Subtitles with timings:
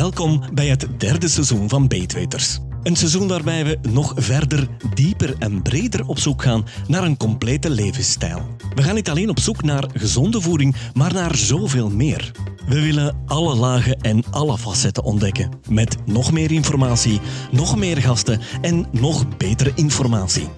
[0.00, 2.58] Welkom bij het derde seizoen van Beetweters.
[2.82, 7.70] Een seizoen waarbij we nog verder, dieper en breder op zoek gaan naar een complete
[7.70, 8.56] levensstijl.
[8.74, 12.30] We gaan niet alleen op zoek naar gezonde voeding, maar naar zoveel meer.
[12.66, 15.50] We willen alle lagen en alle facetten ontdekken.
[15.68, 17.20] Met nog meer informatie,
[17.50, 20.48] nog meer gasten en nog betere informatie.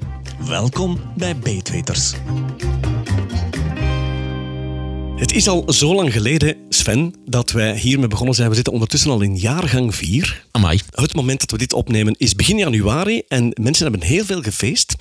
[0.46, 2.14] Welkom bij Beetweters.
[5.22, 8.48] Het is al zo lang geleden, Sven, dat wij hiermee begonnen zijn.
[8.48, 10.46] We zitten ondertussen al in jaargang 4.
[10.50, 10.80] Amai.
[10.90, 14.94] Het moment dat we dit opnemen is begin januari en mensen hebben heel veel gefeest.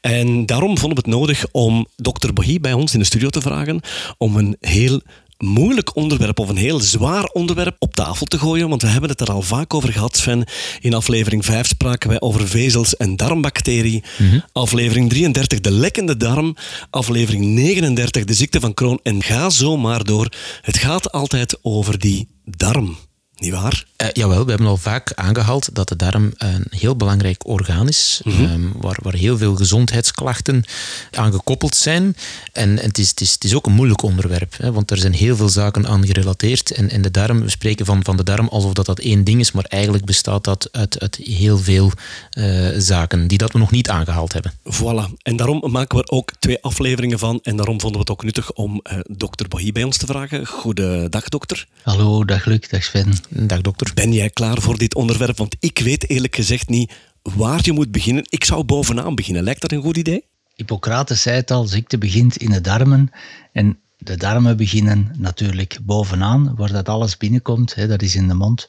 [0.00, 3.40] En daarom vonden we het nodig om dokter Bohy bij ons in de studio te
[3.40, 3.80] vragen
[4.16, 5.00] om een heel
[5.38, 8.68] moeilijk onderwerp of een heel zwaar onderwerp op tafel te gooien.
[8.68, 10.44] Want we hebben het er al vaak over gehad, Sven.
[10.80, 14.04] In aflevering 5 spraken wij over vezels en darmbacterie.
[14.52, 16.56] Aflevering 33, de lekkende darm.
[16.90, 19.00] Aflevering 39, de ziekte van Crohn.
[19.02, 20.32] En ga zo maar door.
[20.62, 22.96] Het gaat altijd over die darm.
[23.38, 23.84] Niet waar?
[24.02, 28.20] Uh, jawel, we hebben al vaak aangehaald dat de darm een heel belangrijk orgaan is,
[28.26, 30.64] um, waar, waar heel veel gezondheidsklachten
[31.10, 32.16] aan gekoppeld zijn.
[32.52, 34.96] En, en het, is, het, is, het is ook een moeilijk onderwerp, hè, want er
[34.96, 36.70] zijn heel veel zaken aan gerelateerd.
[36.70, 39.40] En, en de darm, we spreken van, van de darm alsof dat, dat één ding
[39.40, 41.92] is, maar eigenlijk bestaat dat uit, uit heel veel
[42.38, 44.52] uh, zaken die dat we nog niet aangehaald hebben.
[44.52, 45.12] Voilà.
[45.22, 47.40] En daarom maken we er ook twee afleveringen van.
[47.42, 50.46] En daarom vonden we het ook nuttig om uh, dokter Bohy bij ons te vragen.
[50.46, 51.66] Goedendag, dokter.
[51.82, 53.12] Hallo, dag Luc, dag Sven.
[53.28, 53.90] Dag, dokter.
[53.94, 55.36] Ben jij klaar voor dit onderwerp?
[55.36, 58.24] Want ik weet eerlijk gezegd niet waar je moet beginnen.
[58.28, 59.42] Ik zou bovenaan beginnen.
[59.42, 60.24] Lijkt dat een goed idee?
[60.54, 63.10] Hippocrates zei het al, ziekte begint in de darmen.
[63.52, 67.74] En de darmen beginnen natuurlijk bovenaan, waar dat alles binnenkomt.
[67.74, 68.66] Hè, dat is in de mond.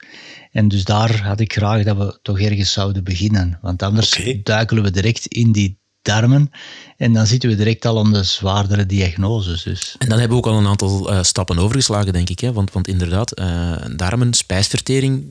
[0.51, 3.59] En dus daar had ik graag dat we toch ergens zouden beginnen.
[3.61, 4.41] Want anders okay.
[4.43, 6.51] duikelen we direct in die darmen.
[6.97, 9.63] En dan zitten we direct al aan de zwaardere diagnoses.
[9.63, 9.95] Dus.
[9.97, 12.39] En dan hebben we ook al een aantal uh, stappen overgeslagen, denk ik.
[12.39, 12.53] Hè?
[12.53, 15.23] Want, want inderdaad, uh, darmen, spijsvertering,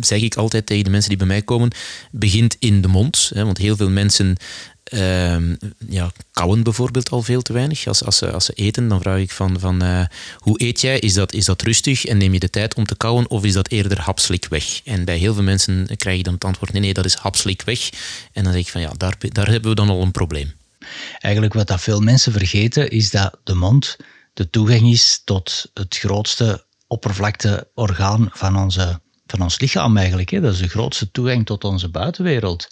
[0.00, 1.70] zeg ik altijd tegen de mensen die bij mij komen,
[2.10, 3.30] begint in de mond.
[3.34, 3.44] Hè?
[3.44, 4.36] Want heel veel mensen
[4.90, 5.36] uh,
[5.88, 7.86] ja, kauwen bijvoorbeeld al veel te weinig.
[7.86, 10.04] Als, als, ze, als ze eten, dan vraag ik van, van uh,
[10.36, 10.98] hoe eet jij?
[10.98, 13.52] Is dat, is dat rustig en neem je de tijd om te kauwen of is
[13.52, 14.80] dat eerder hapslik weg?
[14.84, 17.62] En bij heel veel mensen krijg je dan het antwoord, nee, nee, dat is hapslik
[17.62, 17.90] weg.
[18.32, 20.52] En dan zeg ik van, ja, daar, daar hebben we dan al een probleem.
[21.18, 23.96] Eigenlijk wat dat veel mensen vergeten, is dat de mond
[24.34, 30.30] de toegang is tot het grootste oppervlakteorgaan van, onze, van ons lichaam eigenlijk.
[30.30, 30.40] Hè.
[30.40, 32.68] Dat is de grootste toegang tot onze buitenwereld.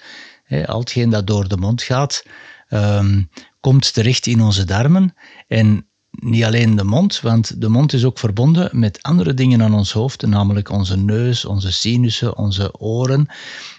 [0.66, 2.22] Al hetgeen dat door de mond gaat,
[2.70, 5.14] um, komt terecht in onze darmen.
[5.46, 9.74] En niet alleen de mond, want de mond is ook verbonden met andere dingen aan
[9.74, 13.28] ons hoofd, namelijk onze neus, onze sinussen, onze oren.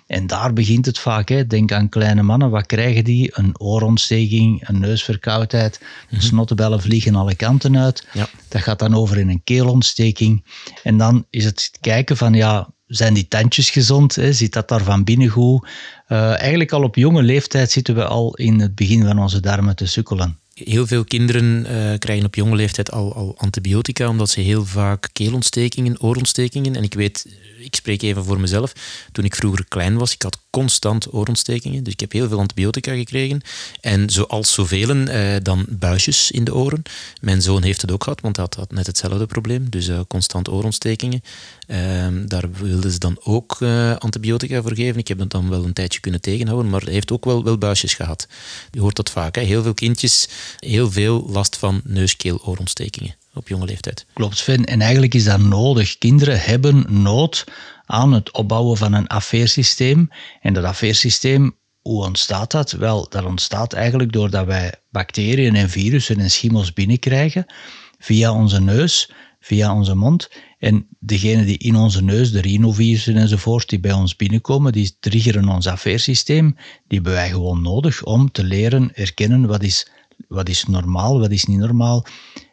[0.08, 1.30] En daar begint het vaak.
[1.30, 1.48] Hè.
[1.48, 3.30] Denk aan kleine mannen, wat krijgen die?
[3.34, 8.08] Een oorontsteking, een neusverkoudheid, mm snottebellen vliegen alle kanten uit.
[8.14, 8.28] Ja.
[8.48, 10.46] Dat gaat dan over in een keelontsteking.
[10.84, 14.16] En dan is het kijken van, ja, zijn die tandjes gezond?
[14.16, 14.34] Hè?
[14.34, 15.68] Zit dat daar van binnen goed?
[16.08, 19.76] Uh, eigenlijk al op jonge leeftijd zitten we al in het begin van onze darmen
[19.76, 20.38] te sukkelen.
[20.54, 25.10] Heel veel kinderen uh, krijgen op jonge leeftijd al, al, antibiotica, omdat ze heel vaak
[25.14, 26.76] keelontstekingen, oorontstekingen.
[26.76, 27.26] En ik weet,
[27.60, 28.74] ik spreek even voor mezelf,
[29.12, 31.84] toen ik vroeger klein was, ik had constant oorontstekingen.
[31.84, 33.42] Dus ik heb heel veel antibiotica gekregen.
[33.82, 36.82] En zoals zoveel, uh, dan buisjes in de oren.
[37.22, 39.70] Mijn zoon heeft het ook gehad, want hij had, had net hetzelfde probleem.
[39.70, 41.22] Dus constant oorontstekingen.
[41.70, 43.62] Ehm, daar wilden ze dan ook
[43.98, 45.00] antibiotica voor geven.
[45.00, 47.58] Ik heb het dan wel een tijdje kunnen tegenhouden, maar hij heeft ook wel, wel
[47.58, 48.28] buisjes gehad.
[48.72, 49.36] Je hoort dat vaak.
[49.36, 49.42] Hè?
[49.42, 54.06] Heel veel kindjes heel veel last van neuskeelorontstekingen op jonge leeftijd.
[54.14, 54.66] Klopt, Sven.
[54.66, 55.98] En eigenlijk is dat nodig.
[55.98, 57.44] Kinderen hebben nood
[57.86, 60.10] aan het opbouwen van een afweersysteem.
[60.42, 62.72] En dat afweersysteem, hoe ontstaat dat?
[62.72, 67.46] Wel, dat ontstaat eigenlijk doordat wij bacteriën en virussen en schimmels binnenkrijgen
[68.00, 70.30] via onze neus, via onze mond.
[70.60, 75.50] En degenen die in onze neus, de rhinovirussen enzovoort, die bij ons binnenkomen, die triggeren
[75.50, 76.56] ons afweersysteem.
[76.88, 79.88] Die hebben wij gewoon nodig om te leren herkennen wat is
[80.28, 82.06] wat is normaal, wat is niet normaal.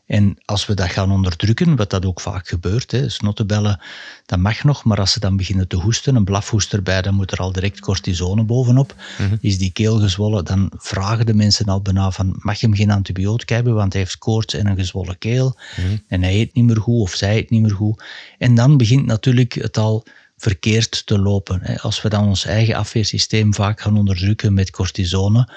[0.07, 3.81] En als we dat gaan onderdrukken, wat dat ook vaak gebeurt, hè, snottebellen,
[4.27, 7.33] dat mag nog, maar als ze dan beginnen te hoesten, een blafhoest erbij, dan moet
[7.33, 8.95] er al direct cortisone bovenop.
[9.19, 9.39] Mm -hmm.
[9.41, 12.91] Is die keel gezwollen, dan vragen de mensen al bijna van, mag je hem geen
[12.91, 16.03] antibiotica hebben, want hij heeft koorts en een gezwollen keel, mm -hmm.
[16.09, 18.03] en hij eet niet meer goed, of zij eet niet meer goed.
[18.39, 20.05] En dan begint natuurlijk het al
[20.37, 21.81] verkeerd te lopen.
[21.81, 25.49] Als we dan ons eigen afweersysteem vaak gaan onderdrukken met cortisone,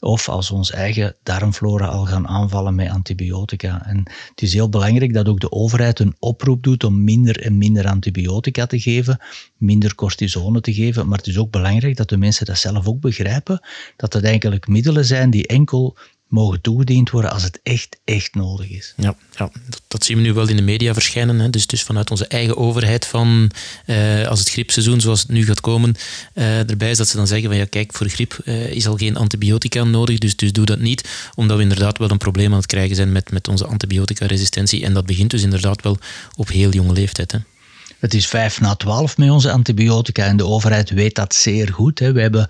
[0.00, 3.86] of als we ons eigen darmflora al gaan aanvallen met antibiotica.
[3.86, 3.98] En
[4.30, 7.86] het is heel belangrijk dat ook de overheid een oproep doet om minder en minder
[7.86, 9.20] antibiotica te geven,
[9.56, 11.08] minder cortisone te geven.
[11.08, 13.60] Maar het is ook belangrijk dat de mensen dat zelf ook begrijpen,
[13.96, 15.96] dat het eigenlijk middelen zijn die enkel
[16.28, 18.94] mogen toegediend worden als het echt, echt nodig is.
[18.96, 21.38] Ja, ja dat, dat zien we nu wel in de media verschijnen.
[21.38, 21.50] Hè.
[21.50, 23.50] Dus, dus vanuit onze eigen overheid van
[23.86, 25.94] eh, als het griepseizoen zoals het nu gaat komen
[26.34, 28.96] eh, erbij is dat ze dan zeggen van ja kijk, voor griep eh, is al
[28.96, 31.08] geen antibiotica nodig, dus, dus doe dat niet.
[31.34, 34.84] Omdat we inderdaad wel een probleem aan het krijgen zijn met, met onze antibiotica-resistentie.
[34.84, 35.98] En dat begint dus inderdaad wel
[36.36, 37.32] op heel jonge leeftijd.
[37.32, 37.38] Hè.
[37.98, 41.98] Het is vijf na twaalf met onze antibiotica en de overheid weet dat zeer goed.
[41.98, 42.12] Hè.
[42.12, 42.48] We hebben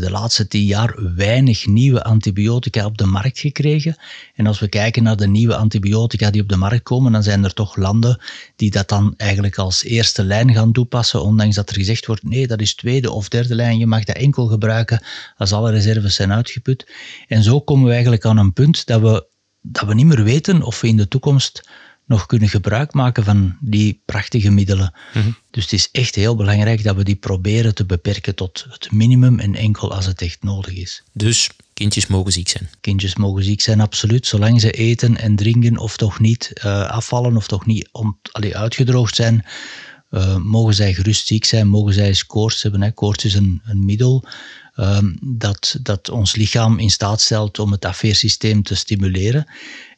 [0.00, 3.96] de laatste tien jaar weinig nieuwe antibiotica op de markt gekregen.
[4.34, 7.44] En als we kijken naar de nieuwe antibiotica die op de markt komen, dan zijn
[7.44, 8.20] er toch landen
[8.56, 12.46] die dat dan eigenlijk als eerste lijn gaan toepassen, ondanks dat er gezegd wordt, nee,
[12.46, 15.02] dat is tweede of derde lijn, je mag dat enkel gebruiken
[15.36, 16.92] als alle reserves zijn uitgeput.
[17.28, 19.26] En zo komen we eigenlijk aan een punt dat we,
[19.60, 21.68] dat we niet meer weten of we in de toekomst
[22.06, 24.92] nog kunnen gebruik maken van die prachtige middelen.
[25.14, 25.30] Mhm.
[25.50, 29.38] Dus het is echt heel belangrijk dat we die proberen te beperken tot het minimum
[29.38, 31.02] en enkel als het echt nodig is.
[31.12, 32.70] Dus kindjes mogen ziek zijn?
[32.80, 34.26] Kindjes mogen ziek zijn, absoluut.
[34.26, 38.56] Zolang ze eten en drinken of toch niet uh, afvallen of toch niet ont, allee,
[38.56, 39.44] uitgedroogd zijn,
[40.10, 42.82] uh, mogen zij gerust ziek zijn, mogen zij eens koorts hebben.
[42.82, 42.92] Hè.
[42.92, 44.24] Koorts is een, een middel
[44.76, 49.46] Ehm, dat, dat ons lichaam in staat stelt om het afweersysteem te stimuleren.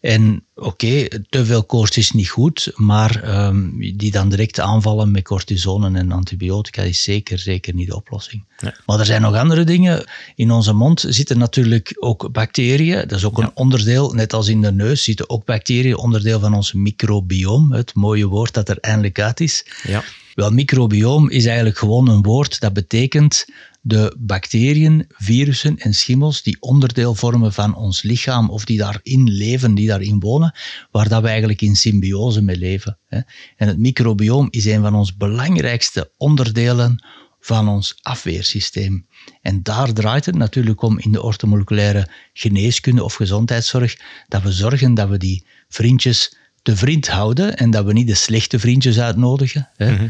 [0.00, 5.24] En oké, te veel koorts is niet goed, maar um, die dan direct aanvallen met
[5.24, 8.44] cortisone en antibiotica is zeker, zeker niet de oplossing.
[8.86, 10.04] Maar er zijn nog andere dingen.
[10.34, 13.08] In onze mond zitten natuurlijk ook bacteriën.
[13.08, 16.54] Dat is ook een onderdeel, net als in de neus zitten ook bacteriën, onderdeel van
[16.54, 17.76] ons microbiome.
[17.76, 19.64] Het mooie woord dat er eindelijk uit is.
[19.82, 20.04] Ja.
[20.38, 23.46] Wel, microbiome is eigenlijk gewoon een woord dat betekent
[23.80, 29.74] de bacteriën, virussen en schimmels die onderdeel vormen van ons lichaam of die daarin leven,
[29.74, 30.54] die daarin wonen,
[30.90, 32.98] waar dat we eigenlijk in symbiose mee leven.
[33.56, 37.04] En het microbioom is een van ons belangrijkste onderdelen
[37.40, 39.06] van ons afweersysteem.
[39.42, 43.96] En daar draait het natuurlijk om in de ortomoleculaire geneeskunde of gezondheidszorg,
[44.28, 48.14] dat we zorgen dat we die vriendjes te vriend houden en dat we niet de
[48.14, 49.68] slechte vriendjes uitnodigen.
[49.76, 50.08] Mhm.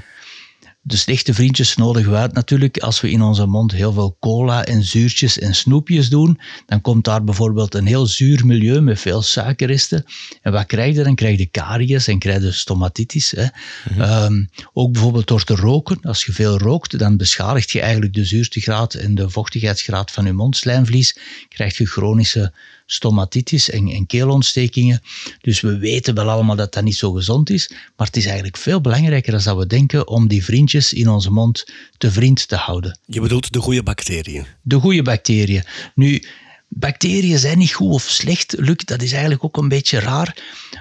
[0.80, 2.78] De slechte vriendjes nodigen we uit natuurlijk.
[2.78, 7.04] Als we in onze mond heel veel cola en zuurtjes en snoepjes doen, dan komt
[7.04, 10.04] daar bijvoorbeeld een heel zuur milieu met veel suikerresten.
[10.42, 11.14] En wat krijg je dan?
[11.14, 13.30] Krijg je karies en krijg je stomatitis.
[13.30, 13.46] Hè.
[13.90, 14.00] Mhm.
[14.00, 15.98] Ehm, ook bijvoorbeeld door te roken.
[16.02, 20.32] Als je veel rookt, dan beschadigt je eigenlijk de zuurtegraad en de vochtigheidsgraad van je
[20.32, 21.18] mondslijmvlies.
[21.48, 22.52] Krijg je chronische
[22.90, 25.02] stomatitis en, en keelontstekingen.
[25.40, 28.56] Dus we weten wel allemaal dat dat niet zo gezond is, maar het is eigenlijk
[28.56, 32.56] veel belangrijker dan dat we denken om die vriendjes in onze mond te vriend te
[32.56, 32.98] houden.
[33.06, 34.46] Je bedoelt de goede bacteriën?
[34.62, 35.62] De goede bacteriën.
[35.94, 36.22] Nu,
[36.68, 40.36] Bacteriën zijn niet goed of slecht, Luc, dat is eigenlijk ook een beetje raar.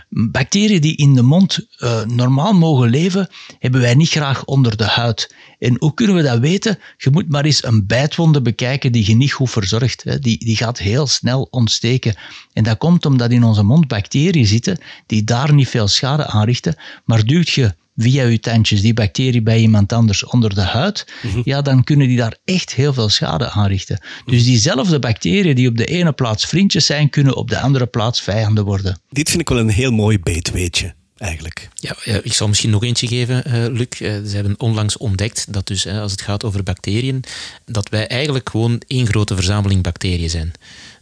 [0.10, 3.30] Bacteriën die in de mond uh, normaal mogen leven,
[3.60, 5.36] hebben wij niet graag onder de huid.
[5.60, 6.80] En hoe kunnen we dat weten?
[6.98, 10.04] Je moet maar eens een bijtwonde bekijken die je niet goed verzorgt.
[10.04, 10.20] Hè.
[10.20, 12.16] Die, die gaat heel snel ontsteken.
[12.54, 16.76] En dat komt omdat in onze mond bacteriën zitten die daar niet veel schade aanrichten,
[17.06, 21.42] maar duwt je via uw tandjes die bacterie bij iemand anders onder de huid, mhm.
[21.44, 24.00] ja, dan kunnen die daar echt heel veel schade aanrichten.
[24.26, 28.22] Dus diezelfde bacteriën die op de ene plaats vriendjes zijn, kunnen op de andere plaats
[28.22, 29.00] vijanden worden.
[29.10, 31.70] Dit vind ik wel een heel mooi beetweetje eigenlijk.
[31.76, 33.88] Ja, ik zal misschien nog eentje geven, uh, Luc.
[34.00, 37.24] Uh, ze hebben onlangs ontdekt dat dus, als het gaat over bacteriën,
[37.66, 40.52] dat wij eigenlijk gewoon één grote verzameling bacteriën zijn.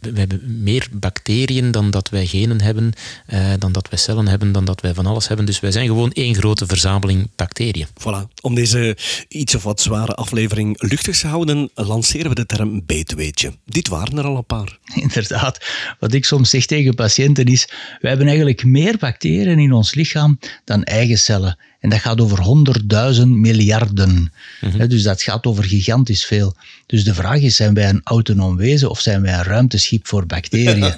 [0.00, 2.92] We hebben meer bacteriën dan dat wij genen hebben,
[3.32, 5.46] uh, dan dat wij cellen hebben, dan dat wij van alles hebben.
[5.46, 7.86] Dus wij zijn gewoon één grote verzameling bacteriën.
[7.86, 8.40] Voilà.
[8.40, 8.96] Om deze
[9.28, 13.52] iets of wat zware aflevering luchtig te houden, lanceren we de term beetweetje.
[13.64, 14.78] Dit waren er al een paar.
[15.06, 15.64] Inderdaad.
[16.00, 17.68] Wat ik soms zeg tegen patiënten is,
[18.00, 21.58] wij hebben eigenlijk meer bacteriën in ons lichaam dan eigen cellen.
[21.86, 24.32] En dat gaat over honderdduizend miljarden.
[24.60, 24.88] Mhm.
[24.88, 26.54] Dus dat gaat over gigantisch veel.
[26.86, 30.26] Dus de vraag is, zijn wij een autonoom wezen of zijn wij een ruimteschip voor
[30.26, 30.80] bacteriën?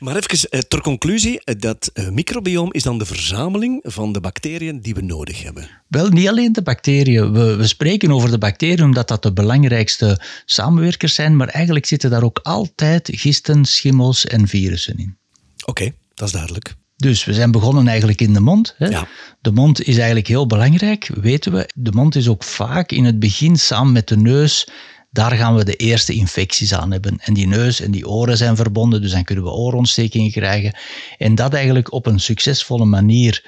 [0.00, 4.20] maar even eh, ter conclusie, eh, dat uh, microbiome is dan de verzameling van de
[4.20, 5.68] bacteriën die we nodig hebben.
[5.88, 7.32] Wel, niet alleen de bacteriën.
[7.32, 12.10] We, we spreken over de bacteriën omdat dat de belangrijkste samenwerkers zijn, maar eigenlijk zitten
[12.10, 15.16] daar ook altijd gisten, schimmels en virussen in.
[15.64, 16.76] Oké, dat is duidelijk.
[16.96, 18.74] Dus we zijn begonnen eigenlijk in de mond.
[18.78, 18.86] Hè.
[18.86, 19.08] Ja.
[19.40, 21.68] De mond is eigenlijk heel belangrijk, weten we.
[21.74, 24.68] De mond is ook vaak in het begin samen met de neus.
[25.10, 27.18] Daar gaan we de eerste infecties aan hebben.
[27.20, 30.76] En die neus en die oren zijn verbonden, dus dan kunnen we oorontstekingen krijgen.
[31.18, 33.44] En dat eigenlijk op een succesvolle manier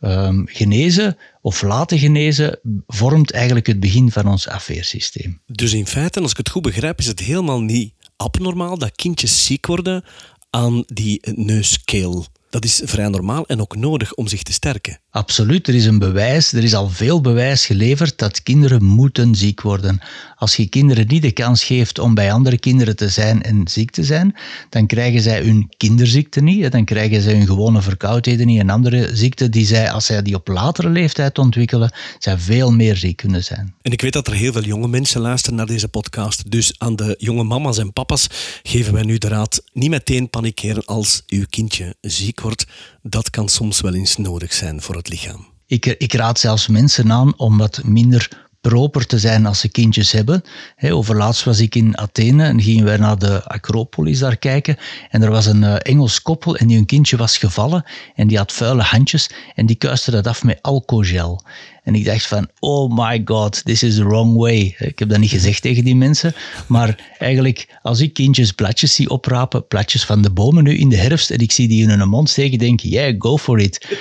[0.00, 5.40] um, genezen of laten genezen, vormt eigenlijk het begin van ons afweersysteem.
[5.46, 9.44] Dus in feite, als ik het goed begrijp, is het helemaal niet abnormaal dat kindjes
[9.44, 10.04] ziek worden
[10.50, 15.00] aan die neuskeel Dat is vrij normaal en ook nodig om zich te sterken.
[15.16, 19.60] Absoluut, er is een bewijs, er is al veel bewijs geleverd dat kinderen moeten ziek
[19.60, 20.00] worden.
[20.36, 23.90] Als je kinderen niet de kans geeft om bij andere kinderen te zijn en ziek
[23.90, 24.36] te zijn,
[24.68, 29.16] dan krijgen zij hun kinderziekte niet, dan krijgen zij hun gewone verkoudheden niet en andere
[29.16, 33.44] ziekten die zij, als zij die op latere leeftijd ontwikkelen, zij veel meer ziek kunnen
[33.44, 33.74] zijn.
[33.82, 36.96] En ik weet dat er heel veel jonge mensen luisteren naar deze podcast, dus aan
[36.96, 38.26] de jonge mama's en papa's
[38.62, 42.66] geven wij nu de raad niet meteen panikeren als uw kindje ziek wordt.
[43.02, 45.46] Dat kan soms wel eens nodig zijn voor het lichaam.
[45.66, 50.12] Ik, ik raad zelfs mensen aan om wat minder proper te zijn als ze kindjes
[50.12, 50.42] hebben.
[50.76, 54.76] He, overlaatst was ik in Athene en gingen wij naar de Acropolis daar kijken.
[55.10, 57.84] En er was een uh, Engels koppel en die hun kindje was gevallen
[58.14, 61.42] en die had vuile handjes en die kuiste dat af met alcoholgel.
[61.82, 64.74] En ik dacht van, oh my god, this is the wrong way.
[64.78, 66.34] Ik heb dat niet gezegd tegen die mensen,
[66.66, 70.96] maar eigenlijk als ik kindjes bladjes zie oprapen, bladjes van de bomen nu in de
[70.96, 73.98] herfst, en ik zie die in hun mond steken, denk ik, yeah, go for it.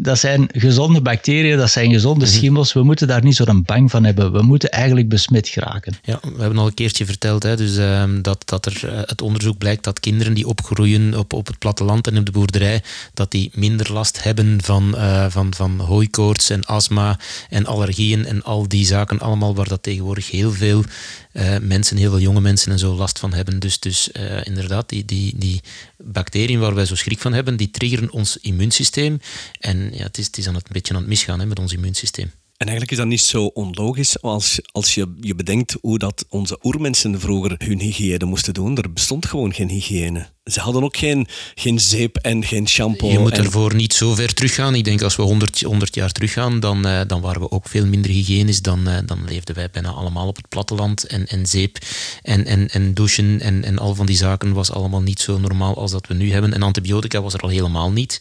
[0.00, 2.34] Dat zijn gezonde bacteriën, dat zijn gezonde mhm.
[2.34, 2.72] schimmels.
[2.72, 4.32] We moeten daar niet zo'n bang van hebben.
[4.32, 5.96] We moeten eigenlijk besmet geraken.
[6.02, 9.22] Ja, we hebben al een keertje verteld hè, dus, uh, dat, dat er uh, het
[9.22, 12.82] onderzoek blijkt dat kinderen die opgroeien op, op het platteland en op de boerderij,
[13.14, 17.18] dat die minder last hebben van, uh, van, van hooikoorts en astma
[17.50, 20.84] en allergieën en al die zaken allemaal waar dat tegenwoordig heel veel
[21.32, 23.58] uh, mensen, heel veel jonge mensen en zo last van hebben.
[23.58, 24.10] Dus, dus
[24.42, 25.60] inderdaad, die, die, die
[25.96, 29.20] bacteriën waar wij zo schrik van hebben, die triggeren ons immuunsysteem.
[29.60, 31.58] En ja, het, is, het is aan het, een beetje aan het misgaan hè, met
[31.58, 32.30] ons immuunsysteem.
[32.58, 36.58] En eigenlijk is dat niet zo onlogisch als, als je, je bedenkt hoe dat onze
[36.62, 38.76] oermensen vroeger hun hygiëne moesten doen.
[38.76, 40.28] Er bestond gewoon geen hygiëne.
[40.48, 43.10] Ze hadden ook geen, geen zeep en geen shampoo.
[43.10, 44.74] Je moet ervoor niet zo ver teruggaan.
[44.74, 47.86] Ik denk als we 100, 100 jaar teruggaan, dan, uh, dan waren we ook veel
[47.86, 48.62] minder hygiënisch.
[48.62, 51.04] Dan, uh, dan leefden wij bijna allemaal op het platteland.
[51.04, 51.78] En, en zeep
[52.22, 55.76] en, en, en douchen en, en al van die zaken was allemaal niet zo normaal
[55.76, 56.54] als dat we nu hebben.
[56.54, 58.20] En antibiotica was er al helemaal niet.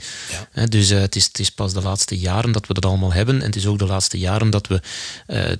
[0.53, 0.65] Ja.
[0.65, 3.35] dus uh, het, is, het is pas de laatste jaren dat we dat allemaal hebben.
[3.39, 4.81] En het is ook de laatste jaren dat we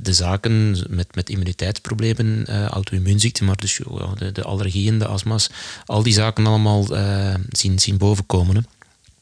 [0.01, 3.79] de zaken met, met immuniteitsproblemen, auto-immuunziekten, maar dus
[4.17, 5.49] de, de allergieën, de astma's,
[5.85, 8.55] al die zaken allemaal allemaal uh, zien, zien bovenkomen.
[8.55, 8.61] Hè.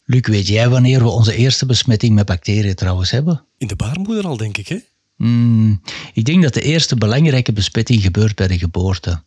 [0.05, 3.45] Luc, weet jij wanneer we onze eerste besmetting met bacteriën trouwens hebben?
[3.57, 4.77] In de baarmoeder al, denk ik, hè?
[5.17, 5.81] Mm,
[6.13, 9.23] ik denk dat de eerste belangrijke besmetting gebeurt bij de geboorte.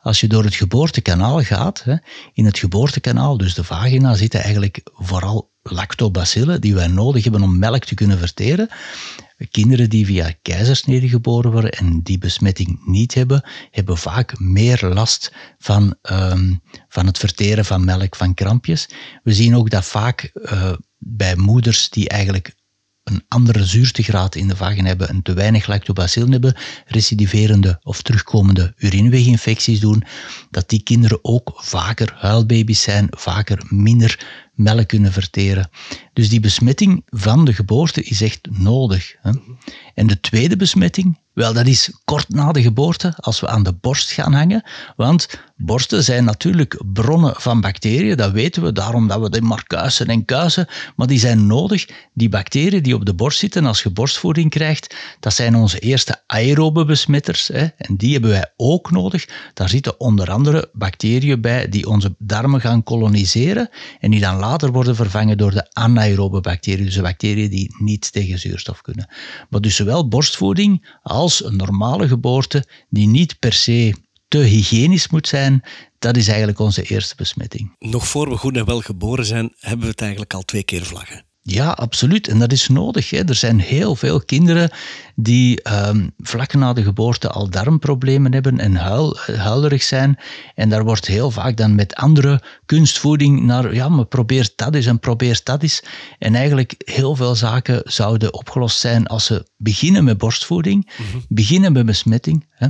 [0.00, 1.96] Als je door het geboortekanaal gaat, hè,
[2.32, 7.58] in het geboortekanaal, dus de vagina, zitten eigenlijk vooral lactobacillen die wij nodig hebben om
[7.58, 8.68] melk te kunnen verteren.
[9.50, 15.32] Kinderen die via keizersnede geboren worden en die besmetting niet hebben, hebben vaak meer last
[15.58, 18.88] van, um, van het verteren van melk, van krampjes.
[19.22, 22.56] We zien ook dat vaak uh, bij moeders die eigenlijk
[23.08, 28.74] een andere zuurtegraad in de vagina hebben en te weinig lactobacillen hebben, recidiverende of terugkomende
[28.76, 30.04] urineweginfecties doen,
[30.50, 34.26] dat die kinderen ook vaker huilbaby's zijn, vaker minder
[34.58, 35.70] melk kunnen verteren.
[36.12, 39.14] Dus die besmetting van de geboorte is echt nodig.
[39.20, 39.30] Hè?
[39.94, 43.72] En de tweede besmetting, wel, dat is kort na de geboorte, als we aan de
[43.72, 44.62] borst gaan hangen.
[44.96, 49.66] Want borsten zijn natuurlijk bronnen van bacteriën, dat weten we, daarom dat we die maar
[49.66, 50.66] kuisen en kuisen.
[50.96, 51.88] Maar die zijn nodig.
[52.14, 56.22] Die bacteriën die op de borst zitten als je borstvoeding krijgt, dat zijn onze eerste
[56.26, 57.48] aerobe besmetters.
[57.48, 57.66] Hè?
[57.76, 59.28] En die hebben wij ook nodig.
[59.54, 63.68] Daar zitten onder andere bacteriën bij die onze darmen gaan koloniseren
[64.00, 68.12] en die dan later worden vervangen door de anaerobe bacteriën, dus de bacteriën die niet
[68.12, 69.08] tegen zuurstof kunnen.
[69.50, 73.94] Maar dus zowel borstvoeding als een normale geboorte, die niet per se
[74.28, 75.62] te hygiënisch moet zijn,
[75.98, 77.76] dat is eigenlijk onze eerste besmetting.
[77.78, 80.84] Nog voor we goed en wel geboren zijn, hebben we het eigenlijk al twee keer
[80.84, 81.27] vlaggen.
[81.50, 82.28] Ja, absoluut.
[82.28, 83.10] En dat is nodig.
[83.10, 83.28] Hè.
[83.28, 84.70] Er zijn heel veel kinderen
[85.14, 90.18] die um, vlak na de geboorte al darmproblemen hebben en huil, huilerig zijn.
[90.54, 94.86] En daar wordt heel vaak dan met andere kunstvoeding naar, ja, maar probeer dat eens
[94.86, 95.82] en probeer dat eens.
[96.18, 101.18] En eigenlijk heel veel zaken zouden opgelost zijn als ze beginnen met borstvoeding, mhm.
[101.28, 102.46] beginnen met besmetting.
[102.50, 102.66] Hè.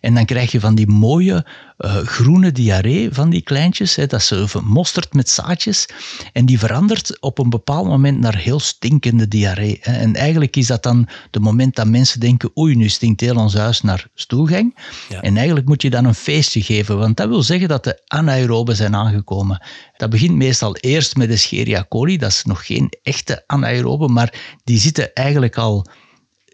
[0.00, 1.46] En dan krijg je van die mooie
[1.78, 3.94] uh, groene diarree van die kleintjes.
[3.94, 5.88] Hè, dat ze mosterd met zaadjes.
[6.32, 9.78] En die verandert op een bepaald moment naar heel stinkende diarree.
[9.80, 9.92] Hè.
[9.92, 13.54] En eigenlijk is dat dan het moment dat mensen denken, oei, nu stinkt heel ons
[13.54, 14.76] huis naar stoelgang.
[15.08, 15.20] Ja.
[15.20, 18.76] En eigenlijk moet je dan een feestje geven, want dat wil zeggen dat de anaeroben
[18.76, 19.62] zijn aangekomen.
[19.96, 24.58] Dat begint meestal eerst met de Escherichia coli, dat is nog geen echte anaeroben, maar
[24.64, 25.86] die zitten eigenlijk al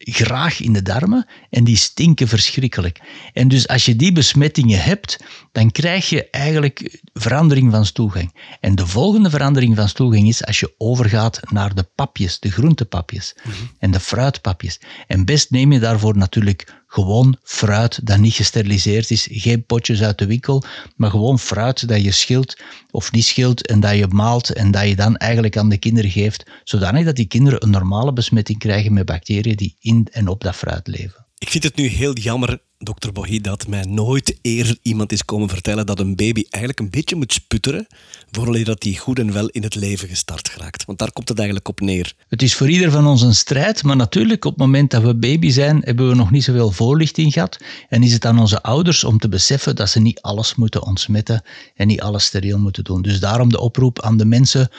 [0.05, 3.01] graag in de darmen en die stinken verschrikkelijk.
[3.33, 5.19] En dus als je die besmettingen hebt,
[5.53, 8.35] dan krijg je eigenlijk verandering van stoelgang.
[8.61, 13.35] En de volgende verandering van stoelgang is als je overgaat naar de papjes, de groentepapjes
[13.43, 13.71] mm -hmm.
[13.79, 14.81] en de fruitpapjes.
[15.07, 19.29] En best neem je daarvoor natuurlijk gewoon fruit dat niet gesteriliseerd is.
[19.31, 20.65] Geen potjes uit de winkel,
[20.97, 24.89] maar gewoon fruit dat je schilt of niet schilt en dat je maalt en dat
[24.89, 28.93] je dan eigenlijk aan de kinderen geeft, zodanig dat die kinderen een normale besmetting krijgen
[28.93, 31.27] met bacteriën die in en op dat fruit leven.
[31.39, 35.49] Ik vind het nu heel jammer dokter Bohy, dat mij nooit eerder iemand is komen
[35.49, 37.87] vertellen dat een baby eigenlijk een beetje moet sputteren
[38.31, 40.85] voordat dat hij goed en wel in het leven gestart geraakt.
[40.85, 42.13] Want daar komt het eigenlijk op neer.
[42.29, 45.15] Het is voor ieder van ons een strijd, maar natuurlijk op het moment dat we
[45.15, 47.59] baby zijn, hebben we nog niet zoveel voorlichting gehad.
[47.89, 51.43] En is het aan onze ouders om te beseffen dat ze niet alles moeten ontsmetten
[51.75, 53.03] en niet alles steriel moeten doen.
[53.03, 54.71] Dus daarom de oproep aan de mensen,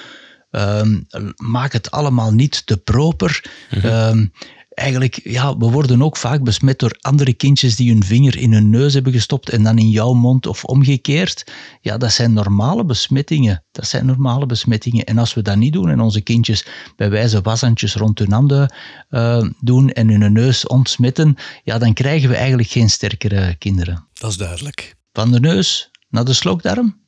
[0.52, 1.00] ehm,
[1.36, 3.44] maak het allemaal niet te proper.
[3.84, 4.32] Mm
[4.74, 8.70] eigenlijk, ja, we worden ook vaak besmet door andere kindjes die hun vinger in hun
[8.70, 11.52] neus hebben gestopt en dan in jouw mond of omgekeerd.
[11.82, 13.64] Ja, dat zijn normale besmettingen.
[13.72, 15.06] Dat zijn normale besmettingen.
[15.06, 16.66] En als we dat niet doen en onze kindjes
[16.96, 18.74] bij wijze washandjes rond hun handen
[19.10, 24.08] uh, doen en hun neus ontsmetten, ja, dan krijgen we eigenlijk geen sterkere kinderen.
[24.14, 24.96] Dat is duidelijk.
[25.14, 27.03] Van de neus naar de slokdarm,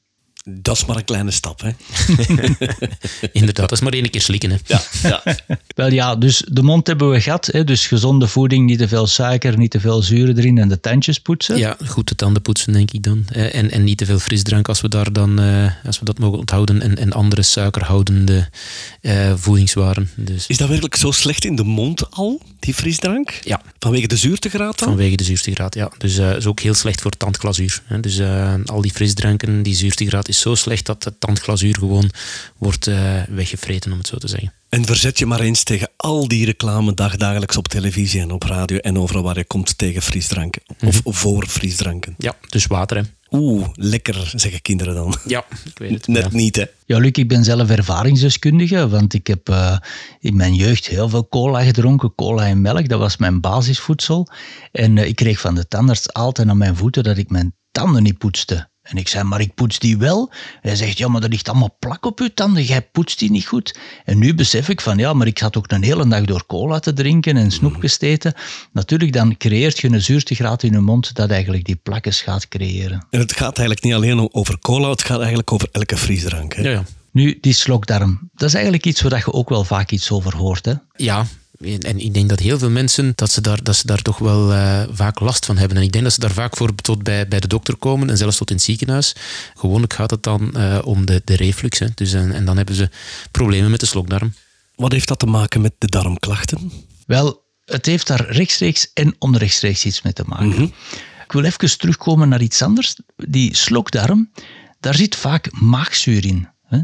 [0.47, 1.69] dat is maar een kleine stap, hè?
[3.31, 4.57] Inderdaad, dat is maar één keer slikken, hè?
[4.65, 5.23] Ja, ja.
[5.75, 7.45] Wel ja, dus de mond hebben we gehad.
[7.45, 7.63] Hè?
[7.63, 11.19] Dus gezonde voeding, niet te veel suiker, niet te veel zuren erin en de tandjes
[11.19, 11.57] poetsen.
[11.57, 13.25] Ja, goed de tanden poetsen, denk ik dan.
[13.31, 16.39] En, en niet te veel frisdrank als we, daar dan, uh, als we dat mogen
[16.39, 16.81] onthouden.
[16.81, 18.49] En, en andere suikerhoudende
[19.01, 20.09] uh, voedingswaren.
[20.15, 20.47] Dus.
[20.47, 23.39] Is dat werkelijk zo slecht in de mond al, die frisdrank?
[23.43, 23.61] Ja.
[23.79, 24.87] Vanwege de zuurtegraad dan?
[24.87, 25.91] Vanwege de zuurtegraad, ja.
[25.97, 27.81] Dus uh, is ook heel slecht voor tandglazuur.
[27.85, 27.99] Hè?
[27.99, 28.21] Dus
[28.65, 32.11] al die frisdranken, die zuurtegraad is zo slecht dat het tandglazuur gewoon
[32.57, 34.53] wordt uh, weggevreten, om het zo te zeggen.
[34.69, 38.77] En verzet je maar eens tegen al die reclame dagdagelijks op televisie en op radio
[38.77, 40.61] en overal waar je komt tegen frisdranken.
[40.85, 41.13] Of mhm.
[41.13, 42.15] voor frisdranken.
[42.17, 43.03] Ja, dus water hè.
[43.31, 45.15] Oeh, lekker, zeggen kinderen dan.
[45.25, 46.07] Ja, ik weet het.
[46.07, 46.65] Net niet, hè?
[46.85, 49.77] Ja, Luc, ik ben zelf ervaringsdeskundige, want ik heb uh,
[50.19, 54.27] in mijn jeugd heel veel cola gedronken, cola en melk, dat was mijn basisvoedsel.
[54.71, 58.03] En uh, ik kreeg van de tandarts altijd aan mijn voeten dat ik mijn tanden
[58.03, 58.69] niet poetste.
[58.85, 60.31] En ik zei, maar ik poets die wel.
[60.61, 63.45] hij zegt, ja, maar er ligt allemaal plak op je tanden, jij poetst die niet
[63.45, 63.77] goed.
[64.05, 66.79] En nu besef ik van, ja, maar ik zat ook een hele dag door cola
[66.79, 68.33] te drinken en snoepjes te eten.
[68.71, 73.07] Natuurlijk, dan creëert je een zuurtegraad in je mond dat eigenlijk die plakjes gaat creëren.
[73.09, 76.53] En het gaat eigenlijk niet alleen over cola, het gaat eigenlijk over elke frisdrank.
[76.53, 76.61] Hè?
[76.61, 76.83] Ja, ja.
[77.11, 80.65] Nu, die slokdarm, dat is eigenlijk iets waar je ook wel vaak iets over hoort,
[80.65, 80.73] hè?
[80.95, 81.25] Ja,
[81.59, 84.51] en ik denk dat heel veel mensen dat ze daar, dat ze daar toch wel
[84.51, 85.77] uh, vaak last van hebben.
[85.77, 88.17] En ik denk dat ze daar vaak voor tot bij, bij de dokter komen en
[88.17, 89.15] zelfs tot in het ziekenhuis.
[89.53, 91.79] Gewoonlijk gaat het dan uh, om de, de reflux.
[91.79, 91.87] Hè.
[91.95, 92.89] Dus, en, en dan hebben ze
[93.31, 94.33] problemen met de slokdarm.
[94.75, 96.71] Wat heeft dat te maken met de darmklachten?
[97.05, 100.45] Wel, het heeft daar rechtstreeks en onrechtstreeks iets mee te maken.
[100.45, 100.73] Mm -hmm.
[101.25, 102.95] Ik wil even terugkomen naar iets anders.
[103.15, 104.31] Die slokdarm,
[104.79, 106.47] daar zit vaak maagzuur in.
[106.67, 106.79] Hè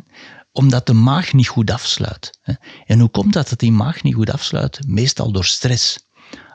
[0.52, 2.40] omdat de maag niet goed afsluit.
[2.86, 4.80] En hoe komt dat dat die maag niet goed afsluit?
[4.88, 6.08] Meestal door stress.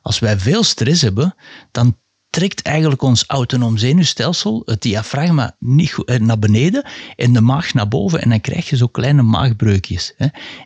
[0.03, 1.35] Als wij veel stress hebben,
[1.71, 1.99] dan
[2.37, 6.85] trekt eigenlijk ons autonoom zenuwstelsel het diafragma niet goed, eh, naar beneden
[7.17, 10.15] en de maag naar boven en dan krijg je zo kleine maagbreukjes.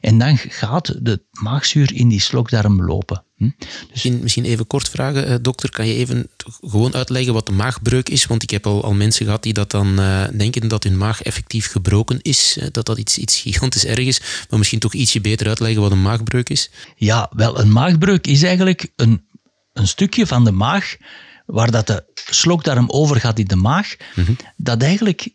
[0.00, 3.24] En dan gaat de maagzuur in die slokdarm lopen.
[3.36, 3.50] Hm?
[3.92, 5.70] Dus misschien, even kort vragen, eh, dokter.
[5.70, 6.28] Kan je even
[6.60, 8.26] gewoon uitleggen wat de maagbreuk is?
[8.26, 11.22] Want ik heb al, al mensen gehad die dat dan uh, denken dat hun maag
[11.22, 12.58] effectief gebroken is.
[12.72, 14.20] Dat dat iets, iets gigantisch erg is.
[14.48, 16.70] Maar misschien toch ietsje beter uitleggen wat een maagbreuk is?
[16.96, 19.24] Ja, wel, een maagbreuk is eigenlijk een,
[19.72, 20.96] een stukje van de maag
[21.50, 24.32] waar dat de slokdarm overgaat in de maag, mhm.
[24.56, 25.28] dat eigenlijk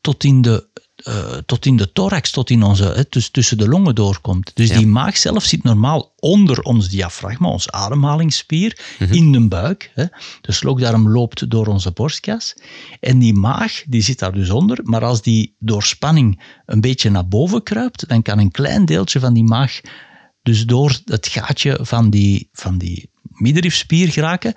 [0.00, 0.68] tot in de
[1.06, 4.50] uh, tot in de thorax, tot in onze, hè, dus tussen de longen doorkomt.
[4.54, 9.12] Dus die maag zelf zit normaal onder ons diafragma, ons ademhalingsspier, mhm.
[9.12, 9.90] in de buik.
[9.94, 10.04] Hè.
[10.40, 12.54] De slokdarm loopt door onze borstkas.
[13.00, 14.78] En die maag, die zit daar dus onder.
[14.82, 19.20] Maar als die door spanning een beetje naar boven kruipt, dan kan een klein deeltje
[19.20, 19.80] van die maag
[20.42, 24.54] dus door het gaatje van die, van die middenrifspier geraken.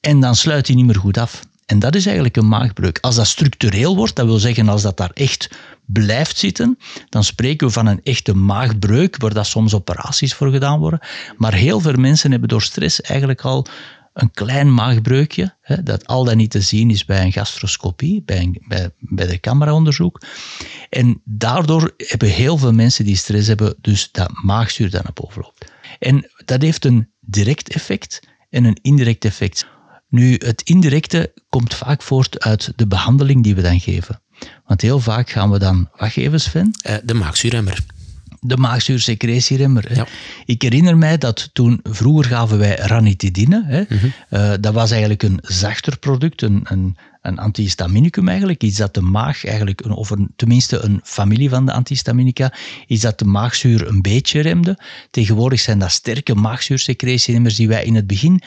[0.00, 1.40] En dan sluit hij niet meer goed af.
[1.66, 2.98] En dat is eigenlijk een maagbreuk.
[3.00, 5.50] Als dat structureel wordt, dat wil zeggen als dat daar echt
[5.86, 10.78] blijft zitten, dan spreken we van een echte maagbreuk, waar dat soms operaties voor gedaan
[10.78, 11.00] worden.
[11.36, 13.66] Maar heel veel mensen hebben door stress eigenlijk al
[14.12, 18.38] een klein maagbreukje, hè, dat al dan niet te zien is bij een gastroscopie, bij,
[18.38, 20.22] een, bij, bij de cameraonderzoek.
[20.88, 25.42] En daardoor hebben heel veel mensen die stress hebben, dus dat maagzuur dan naar boven
[25.42, 25.72] loopt.
[25.98, 29.66] En dat heeft een direct effect en een indirect effect.
[30.08, 34.20] Nu, het indirecte komt vaak voort uit de behandeling die we dan geven.
[34.66, 36.74] Want heel vaak gaan we dan, wat geven Sven?
[36.86, 37.84] Uh, de maagzuurremmer.
[38.40, 39.94] De maagzuursecretieremmer.
[39.94, 40.06] Ja.
[40.44, 43.64] Ik herinner mij dat toen, vroeger gaven wij ranitidine.
[43.66, 43.80] Hè.
[43.80, 44.12] Mm -hmm.
[44.30, 48.62] uh, dat was eigenlijk een zachter product, een, een, een antihistaminicum eigenlijk.
[48.62, 52.52] Iets dat de maag eigenlijk, of een, tenminste een familie van de antihistaminica,
[52.86, 54.78] iets dat de maagzuur een beetje remde.
[55.10, 58.42] Tegenwoordig zijn dat sterke maagzuursecretieremmers die wij in het begin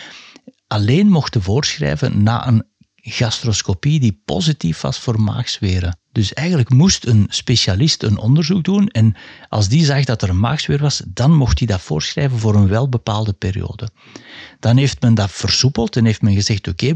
[0.67, 2.63] alleen mochten voorschrijven na een
[2.95, 5.99] gastroscopie die positief was voor maagzweren.
[6.12, 9.15] Dus eigenlijk moest een specialist een onderzoek doen en
[9.49, 12.67] als die zag dat er een maagzweer was, dan mocht hij dat voorschrijven voor een
[12.67, 13.89] welbepaalde periode.
[14.60, 16.95] Dan heeft men dat versoepeld en heeft men gezegd, oké,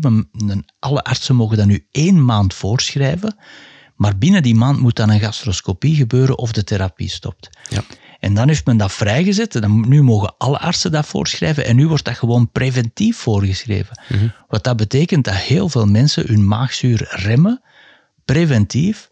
[0.80, 3.36] alle artsen mogen dat nu één maand voorschrijven,
[3.96, 7.50] maar binnen die maand moet dan een gastroscopie gebeuren of de therapie stopt.
[7.70, 7.84] Ja.
[8.26, 9.52] En dan heeft men dat vrijgezet.
[9.52, 11.66] Dan, nu mogen alle artsen dat voorschrijven.
[11.66, 14.00] En nu wordt dat gewoon preventief voorgeschreven.
[14.10, 14.28] Mhm.
[14.48, 17.62] Wat dat betekent dat heel veel mensen hun maagzuur remmen,
[18.26, 19.08] preventief,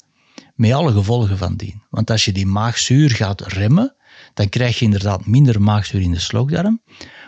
[0.55, 1.83] met alle gevolgen van dien.
[1.89, 3.95] Want als je die maagzuur gaat remmen,
[4.33, 6.81] dan krijg je inderdaad minder maagzuur in de slokdarm.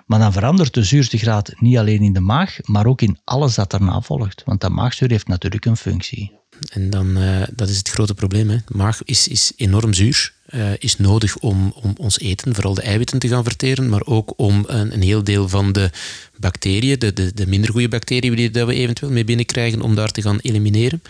[0.06, 3.72] Maar dan verandert de zuurtegraad niet alleen in de maag, maar ook in alles dat
[3.72, 4.42] daarna volgt.
[4.46, 6.40] Want dat maagzuur heeft natuurlijk een functie.
[6.70, 8.50] En dan, uh, dat is het grote probleem.
[8.50, 8.56] Hè.
[8.56, 10.35] De maag is, is enorm zuur.
[10.56, 14.34] Uh, is nodig om, om ons eten, vooral de eiwitten, te gaan verteren, maar ook
[14.36, 15.90] om een, een heel deel van de
[16.38, 20.22] bacteriën, de, de, de minder goede bacteriën die we eventueel mee binnenkrijgen, om daar te
[20.22, 21.02] gaan elimineren.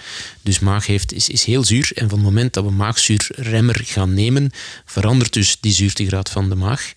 [0.41, 4.13] Dus maag heeft, is, is heel zuur en van het moment dat we maagzuurremmer gaan
[4.13, 4.51] nemen,
[4.85, 6.93] verandert dus die zuurtegraad van de maag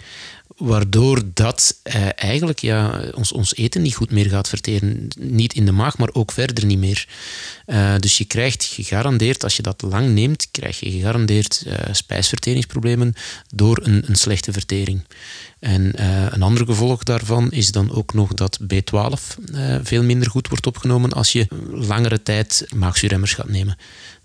[0.57, 5.09] waardoor dat eh, eigenlijk ja, ons, ons eten niet goed meer gaat verteren.
[5.19, 7.09] Niet in de maag, maar ook verder niet meer.
[7.67, 13.15] Uh, dus je krijgt gegarandeerd, als je dat lang neemt, krijg je gegarandeerd uh, spijsverteringsproblemen
[13.55, 15.05] door een, een slechte vertering.
[15.59, 16.03] En
[16.35, 19.45] een ander gevolg daarvan is dan ook nog dat B12
[19.83, 23.77] veel minder goed wordt opgenomen als je langere tijd maagzuurremmers gaat nemen.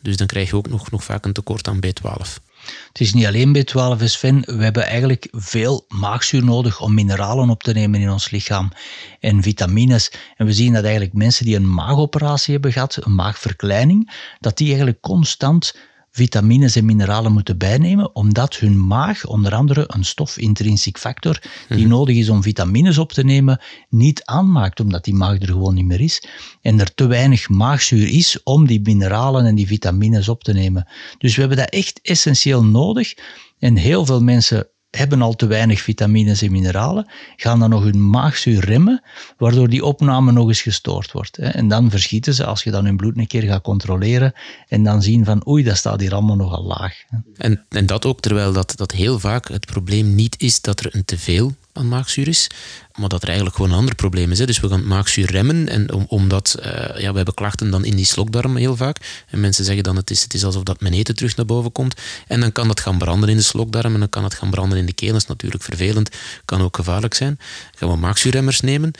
[0.01, 2.52] Dus dan krijg je ook nog, nog vaak een tekort aan B12.
[2.87, 4.41] Het is niet alleen B12, Sven.
[4.45, 8.71] We hebben eigenlijk veel maagzuur nodig om mineralen op te nemen in ons lichaam
[9.19, 10.11] en vitamines.
[10.37, 14.67] En we zien dat eigenlijk mensen die een maagoperatie hebben gehad, een maagverkleining, dat die
[14.67, 15.75] eigenlijk constant
[16.15, 21.77] vitamines en mineralen moeten bijnemen, omdat hun maag, onder andere een stof, intrinsiek factor, die
[21.77, 21.87] mhm.
[21.87, 25.85] nodig is om vitamines op te nemen, niet aanmaakt, omdat die maag er gewoon niet
[25.85, 26.23] meer is.
[26.61, 30.87] En er te weinig maagzuur is om die mineralen en die vitamines op te nemen.
[31.17, 33.13] Dus we hebben dat echt essentieel nodig.
[33.59, 34.67] En heel veel mensen
[34.97, 39.01] hebben al te weinig vitamines en mineralen, gaan dan nog hun maagzuur remmen,
[39.37, 41.37] waardoor die opname nog eens gestoord wordt.
[41.37, 44.33] En dan verschieten ze als je dan hun bloed een keer gaat controleren
[44.67, 47.03] en dan zien van oei, dat staat hier allemaal nogal laag.
[47.37, 50.95] En, en dat ook terwijl dat, dat heel vaak het probleem niet is dat er
[50.95, 52.47] een teveel aan maagzuur is,
[52.95, 54.39] maar dat er eigenlijk gewoon een ander probleem is.
[54.39, 54.45] Hè.
[54.45, 56.65] Dus we gaan maagzuur remmen, en om, omdat uh,
[57.01, 59.23] ja, we hebben klachten dan in die slokdarm heel vaak.
[59.27, 61.71] En mensen zeggen dan het is, het is alsof dat mijn eten terug naar boven
[61.71, 62.01] komt.
[62.27, 64.77] En dan kan dat gaan branden in de slokdarm en dan kan het gaan branden
[64.77, 65.11] in de keel.
[65.11, 66.09] Dat is natuurlijk vervelend,
[66.45, 67.39] kan ook gevaarlijk zijn.
[67.75, 68.91] Gaan we maagzuurremmers nemen.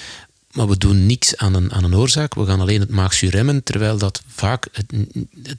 [0.51, 2.33] Maar we doen niks aan een, aan een oorzaak.
[2.33, 4.85] We gaan alleen het maagzuur remmen, terwijl dat vaak het,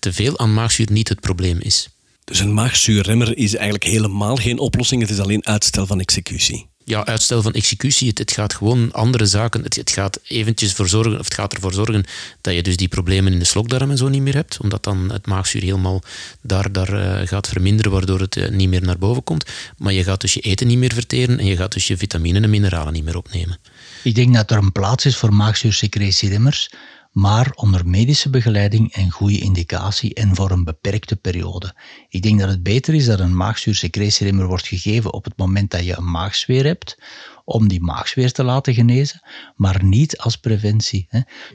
[0.01, 1.89] te veel aan maagzuur niet het probleem is.
[2.25, 5.01] Dus een maagzuurremmer is eigenlijk helemaal geen oplossing.
[5.01, 8.09] Het is alleen uitstel van executie ja, uitstel van executie.
[8.09, 9.63] Het, het, gaat gewoon andere zaken.
[9.63, 12.05] Het, het, gaat eventjes voor zorgen, of het gaat ervoor zorgen
[12.41, 14.59] dat je dus die problemen in de slokdarm en zo niet meer hebt.
[14.61, 16.03] Omdat dan het maagzuur helemaal
[16.41, 19.51] daar, daar uh, gaat verminderen, waardoor het uh, niet meer naar boven komt.
[19.79, 22.43] Maar je gaat dus je eten niet meer verteren en je gaat dus je vitaminen
[22.43, 23.59] en mineralen niet meer opnemen.
[24.03, 26.71] Ik denk dat er een plaats is voor maagzuursecretiedemmers
[27.15, 31.75] maar onder medische begeleiding en goede indicatie en voor een beperkte periode.
[32.09, 35.85] Ik denk dat het beter is dat een maagzuursecretieremmer wordt gegeven op het moment dat
[35.85, 36.99] je een maagzweer hebt,
[37.45, 39.23] om die maagzweer te laten genezen,
[39.57, 41.09] maar niet als preventie.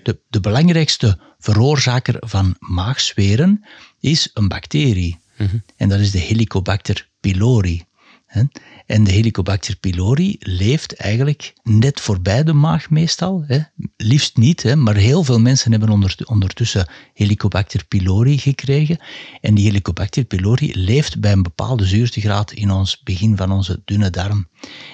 [0.03, 3.65] De, de belangrijkste veroorzaker van maagzweren
[3.99, 5.19] is een bacterie.
[5.37, 5.57] Mhm.
[5.75, 7.83] En dat is de Helicobacter pylori.
[8.85, 13.45] En de Helicobacter pylori leeft eigenlijk net voorbij de maag meestal.
[13.97, 18.99] Liefst niet, maar heel veel mensen hebben ondertussen Helicobacter pylori gekregen.
[19.41, 24.09] En die Helicobacter pylori leeft bij een bepaalde zuurtegraad in ons begin van onze dunne
[24.09, 24.47] darm.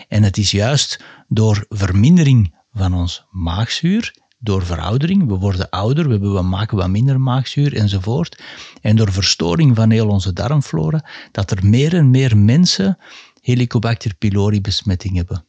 [0.08, 4.14] En het is juist door vermindering van ons maagzuur
[4.46, 8.44] door veroudering, we worden ouder, we maken wat minder maagzuur enzovoort.
[8.82, 12.98] En door verstoring van heel onze darmflora, dat er meer en meer mensen
[13.46, 15.46] Helicobacter pylori besmetting hebben.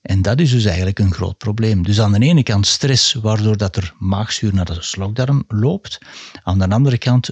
[0.00, 1.82] En dat is dus eigenlijk een groot probleem.
[1.82, 5.98] Dus aan de ene kant stress, waardoor dat er maagzuur naar de slokdarm loopt.
[6.42, 7.30] Aan de andere kant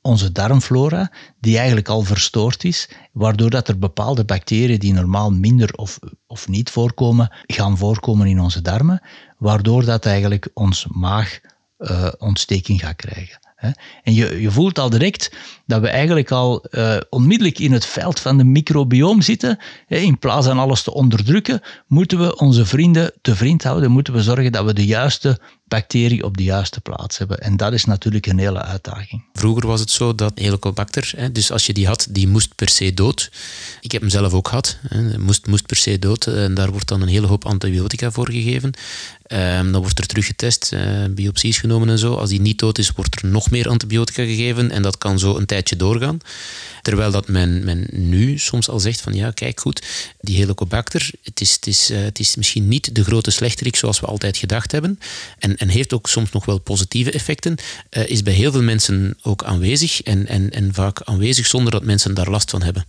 [0.00, 5.74] onze darmflora, die eigenlijk al verstoord is, waardoor dat er bepaalde bacteriën die normaal minder
[5.74, 9.02] of, of niet voorkomen, gaan voorkomen in onze darmen,
[9.38, 11.40] waardoor dat eigenlijk ons maag
[11.78, 13.45] uh, ontsteking gaat krijgen.
[14.02, 15.32] En je, je voelt al direct
[15.66, 19.58] dat we eigenlijk al uh, onmiddellijk in het veld van de microbioom zitten.
[19.88, 23.90] In plaats van alles te onderdrukken, moeten we onze vrienden te vriend houden.
[23.90, 27.38] Moeten we zorgen dat we de juiste bacterie op de juiste plaats hebben.
[27.38, 29.24] En dat is natuurlijk een hele uitdaging.
[29.32, 32.94] Vroeger was het zo dat Helicobacter, dus als je die had, die moest per se
[32.94, 33.30] dood.
[33.80, 34.78] Ik heb hem zelf ook gehad,
[35.18, 36.26] moest, moest per se dood.
[36.26, 38.72] En daar wordt dan een hele hoop antibiotica voor gegeven.
[39.32, 42.14] Um, dan wordt er teruggetest, uh, biopsies genomen en zo.
[42.14, 45.36] Als die niet dood is, wordt er nog meer antibiotica gegeven en dat kan zo
[45.36, 46.18] een tijdje doorgaan.
[46.82, 49.82] Terwijl dat men, men nu soms al zegt van ja, kijk goed,
[50.20, 54.00] die helicobacter, het is, het is, uh, het is misschien niet de grote slechterik zoals
[54.00, 54.98] we altijd gedacht hebben
[55.38, 57.56] en, en heeft ook soms nog wel positieve effecten,
[57.90, 61.84] uh, is bij heel veel mensen ook aanwezig en, en, en vaak aanwezig zonder dat
[61.84, 62.86] mensen daar last van hebben.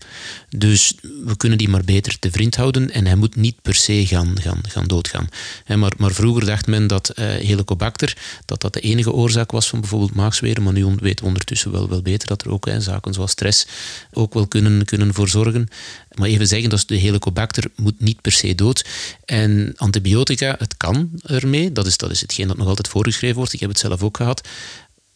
[0.49, 0.93] Dus
[1.25, 4.41] we kunnen die maar beter te vriend houden en hij moet niet per se gaan,
[4.41, 5.29] gaan, gaan doodgaan.
[5.75, 9.79] maar, maar Vroeger dacht men dat uh, Helicobacter dat dat de enige oorzaak was van
[9.79, 13.31] bijvoorbeeld maagzweren, maar nu weten we ondertussen wel, wel beter dat er ook zaken zoals
[13.31, 13.67] stress
[14.11, 15.69] ook wel kunnen, kunnen voor zorgen.
[16.17, 18.85] Maar even zeggen, dat de Helicobacter moet niet per se dood.
[19.25, 21.71] En antibiotica, het kan ermee.
[21.71, 23.53] Dat is, dat is hetgeen dat nog altijd voorgeschreven wordt.
[23.53, 24.47] Ik heb het zelf ook gehad.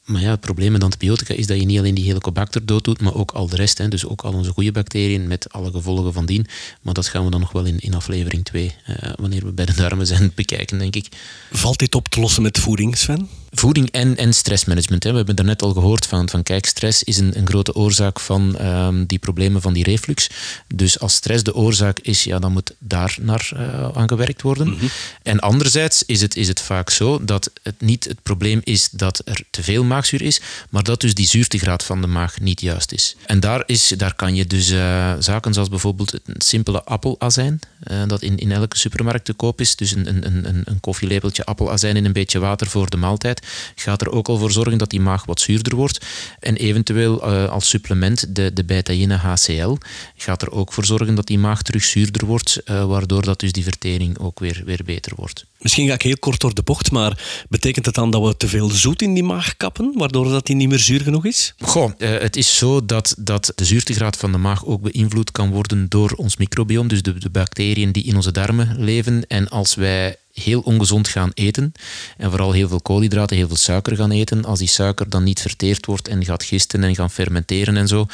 [0.05, 3.01] Maar ja, het probleem met antibiotica is dat je niet alleen die helicobacter dood doet,
[3.01, 3.77] maar ook al de rest.
[3.77, 3.87] Hè.
[3.87, 6.47] Dus ook al onze goede bacteriën met alle gevolgen van dien.
[6.81, 9.51] Maar dat gaan we dan nog wel in, in aflevering 2, uh, eh, wanneer we
[9.51, 11.07] bij de darmen zijn, bekijken, denk ik.
[11.51, 13.29] Valt dit op te lossen met voeding, Sven?
[13.51, 15.03] Voeding en, en stressmanagement.
[15.03, 15.09] Hè.
[15.09, 18.65] We hebben daarnet al gehoord van, van kijk, stress is een, een grote oorzaak van
[18.65, 20.29] um, die problemen van die reflux.
[20.75, 24.67] Dus als stress de oorzaak is, ja, dan moet daar naar uh, aan gewerkt worden.
[24.67, 24.89] Mm -hmm.
[25.23, 29.21] En anderzijds is het, is het vaak zo dat het niet het probleem is dat
[29.25, 32.91] er te veel maagzuur is, maar dat dus die zuurtegraad van de maag niet juist
[32.91, 33.15] is.
[33.25, 37.59] En daar, is, daar kan je dus uh, zaken zoals bijvoorbeeld een simpele appelazijn,
[37.91, 41.45] uh, dat in, in elke supermarkt te koop is, dus een, een, een, een koffielepeltje
[41.45, 43.40] appelazijn in een beetje water voor de maaltijd,
[43.75, 46.05] gaat er ook al voor zorgen dat die maag wat zuurder wordt.
[46.39, 49.75] En eventueel uh, als supplement de, de betaïne HCl
[50.15, 53.51] gaat er ook voor zorgen dat die maag terug zuurder wordt, uh, waardoor dat dus
[53.51, 55.45] die vertering ook weer, weer beter wordt.
[55.59, 58.47] Misschien ga ik heel kort door de bocht, maar betekent het dan dat we te
[58.47, 61.53] veel zoet in die maag kappen, waardoor dat die niet meer zuur genoeg is?
[61.59, 65.49] Goh, uh, het is zo dat, dat de zuurtegraad van de maag ook beïnvloed kan
[65.49, 69.27] worden door ons microbiome, dus de, de bacteriën die in onze darmen leven.
[69.27, 71.73] En als wij heel ongezond gaan eten
[72.17, 75.41] en vooral heel veel koolhydraten, heel veel suiker gaan eten, als die suiker dan niet
[75.41, 78.05] verteerd wordt en gaat gisten en gaan fermenteren en zo,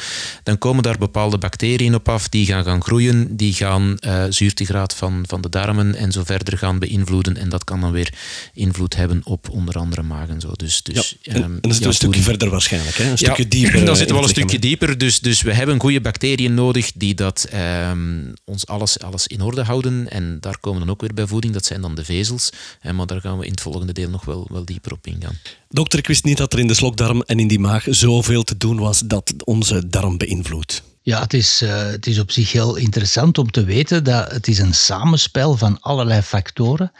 [0.42, 4.94] dan komen daar bepaalde bacteriën op af die gaan gaan groeien, die gaan uh, zuurtegraad
[4.94, 8.12] van, van de darmen en zo verder gaan beïnvloeden en dat kan dan weer
[8.52, 10.52] invloed hebben op onder andere maag en zo.
[10.52, 13.10] Dus, dus, ja, en, um, en dat is ja, een stukje verder waarschijnlijk, hè?
[13.10, 13.84] een stukje ja, dieper.
[13.84, 17.14] Dan zitten we wel een stukje dieper, dus, dus we hebben goede bacteriën nodig die
[17.14, 17.48] dat
[17.90, 21.52] um, ons alles, alles in orde houden en daar komen dan ook weer bij voeding,
[21.52, 22.50] dat zijn dan de vezels.
[22.92, 25.38] Maar daar gaan we in het volgende deel nog wel, wel dieper op ingaan.
[25.68, 28.56] Dokter, ik wist niet dat er in de slokdarm en in die maag zoveel te
[28.56, 30.82] doen was dat onze darm beïnvloedt.
[31.02, 34.48] Ja, het is, uh, het is op zich heel interessant om te weten dat het
[34.48, 36.92] is een samenspel van allerlei factoren.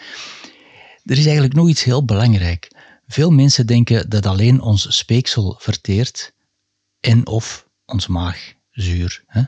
[1.04, 2.70] Er is eigenlijk nog iets heel belangrijk.
[3.06, 6.32] Veel mensen denken dat alleen ons speeksel verteert
[7.00, 9.22] en of ons maag zuur.
[9.26, 9.42] Hè?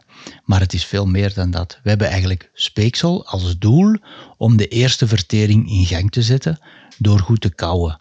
[0.45, 1.81] Maar het is veel meer dan dat.
[1.83, 3.97] We hebben eigenlijk speeksel als doel
[4.37, 6.59] om de eerste vertering in gang te zetten
[6.99, 8.01] door goed te kouwen.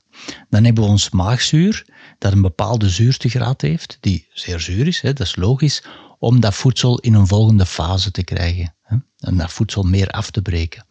[0.49, 1.85] Dan hebben we ons maagzuur,
[2.17, 5.83] dat een bepaalde zuurtegraad heeft, die zeer zuur is, hè, dat is logisch,
[6.19, 8.73] om dat voedsel in een volgende fase te krijgen.
[9.19, 10.85] En dat voedsel meer af te breken.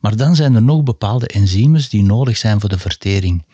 [0.00, 3.46] Maar dan zijn er nog bepaalde enzymen die nodig zijn voor de vertering.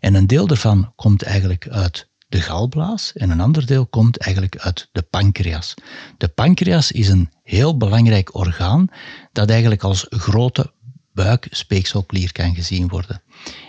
[0.00, 4.56] En een deel daarvan komt eigenlijk uit de galblaas en een ander deel komt eigenlijk
[4.56, 5.74] uit de pancreas.
[6.16, 8.88] De pancreas is een heel belangrijk orgaan
[9.32, 10.72] dat eigenlijk als grote
[11.12, 13.22] buikspeekselklier kan gezien worden.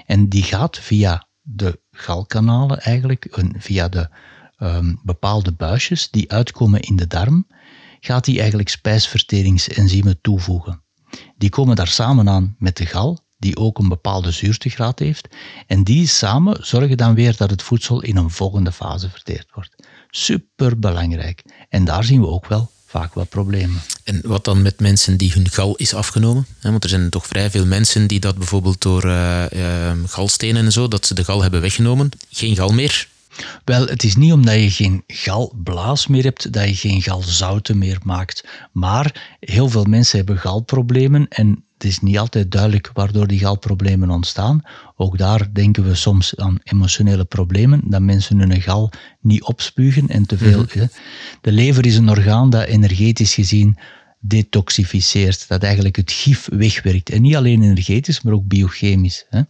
[0.05, 4.09] En die gaat via de galkanalen eigenlijk, via de
[4.57, 7.47] um, bepaalde buisjes die uitkomen in de darm,
[7.99, 10.83] gaat die eigenlijk spijsverteringsenzymen toevoegen.
[11.37, 15.27] Die komen daar samen aan met de gal die ook een bepaalde zuurtegraad heeft.
[15.67, 19.75] En die samen zorgen dan weer dat het voedsel in een volgende fase verteerd wordt.
[20.09, 21.43] Super belangrijk.
[21.69, 23.81] En daar zien we ook wel vaak wat problemen.
[24.03, 26.45] En wat dan met mensen die hun gal is afgenomen?
[26.61, 30.71] Want er zijn toch vrij veel mensen die dat bijvoorbeeld door uh, uh, galstenen en
[30.71, 32.09] zo, dat ze de gal hebben weggenomen.
[32.29, 33.07] Geen gal meer.
[33.63, 37.97] Wel, het is niet omdat je geen galblaas meer hebt dat je geen galzouten meer
[38.03, 38.43] maakt.
[38.71, 44.09] Maar heel veel mensen hebben galproblemen en het is niet altijd duidelijk waardoor die galproblemen
[44.09, 44.61] ontstaan.
[44.95, 48.91] Ook daar denken we soms aan emotionele problemen, dat mensen hun gal
[49.21, 50.65] niet opspugen en te veel.
[50.75, 50.89] Mm
[51.41, 53.77] De lever is een orgaan dat energetisch gezien
[54.19, 57.09] detoxificeert, dat eigenlijk het gif wegwerkt.
[57.09, 59.25] En niet alleen energetisch, maar ook biochemisch.
[59.29, 59.41] Hè.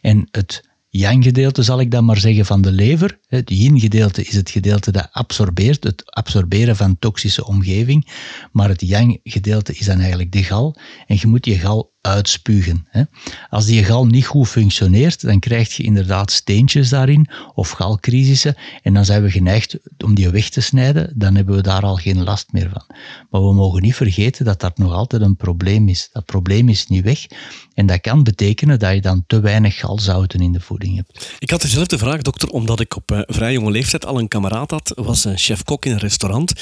[0.00, 3.18] En het yang-gedeelte, zal ik dan maar zeggen, van de lever.
[3.26, 8.08] Het yin-gedeelte is het gedeelte dat absorbeert, het absorberen van toxische omgeving.
[8.52, 10.76] Maar het yang-gedeelte is dan eigenlijk de gal.
[11.06, 12.86] En je moet je gal uitspugen.
[12.88, 13.02] Hè.
[13.48, 18.94] Als die gal niet goed functioneert, dan krijg je inderdaad steentjes daarin of galcrisissen en
[18.94, 22.22] dan zijn we geneigd om die weg te snijden, dan hebben we daar al geen
[22.22, 22.96] last meer van.
[23.30, 26.08] Maar we mogen niet vergeten dat dat nog altijd een probleem is.
[26.12, 27.26] Dat probleem is niet weg
[27.74, 31.34] en dat kan betekenen dat je dan te weinig galzouten in de voeding hebt.
[31.38, 34.70] Ik had dezelfde vraag, dokter, omdat ik op uh, vrij jonge leeftijd al een kameraad
[34.70, 36.52] had, was een chef-kok in een restaurant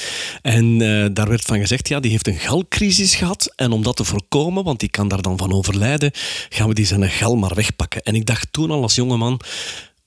[0.41, 3.95] en uh, daar werd van gezegd, ja, die heeft een galcrisis gehad en om dat
[3.95, 6.11] te voorkomen, want die kan daar dan van overlijden,
[6.49, 8.01] gaan we die zijn gal maar wegpakken.
[8.03, 9.41] En ik dacht toen al als jongeman,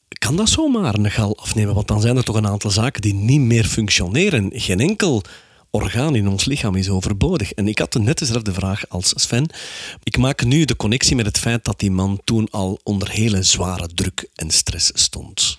[0.09, 1.75] kan dat zomaar een gal afnemen?
[1.75, 4.51] Want dan zijn er toch een aantal zaken die niet meer functioneren.
[4.55, 5.23] Geen enkel
[5.71, 7.53] orgaan in ons lichaam is overbodig.
[7.53, 9.49] En ik had net dezelfde vraag als Sven.
[10.03, 13.43] Ik maak nu de connectie met het feit dat die man toen al onder hele
[13.43, 15.59] zware druk en stress stond.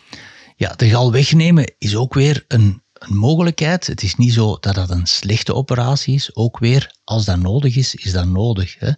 [0.56, 3.87] Ja, de gal wegnemen is ook weer een een mogelijkheid.
[3.87, 6.35] Het is niet zo dat dat een slechte operatie is.
[6.35, 8.75] Ook weer, als dat nodig is, is dat nodig.
[8.79, 8.91] Hè.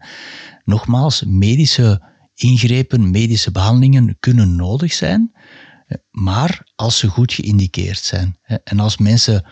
[0.63, 2.01] Nogmaals, medische
[2.35, 5.31] ingrepen, medische behandelingen kunnen nodig zijn,
[6.11, 8.39] maar als ze goed geïndiceerd zijn.
[8.63, 9.45] En als mensen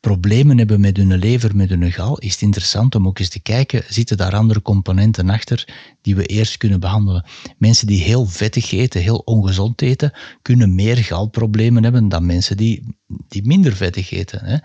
[0.00, 3.40] problemen hebben met hun lever, met hun gal, is het interessant om ook eens te
[3.40, 5.68] kijken, zitten daar andere componenten achter
[6.02, 7.24] die we eerst kunnen behandelen.
[7.58, 12.96] Mensen die heel vettig eten, heel ongezond eten, kunnen meer galproblemen hebben dan mensen die,
[13.28, 14.44] die minder vettig eten.
[14.44, 14.56] Hè.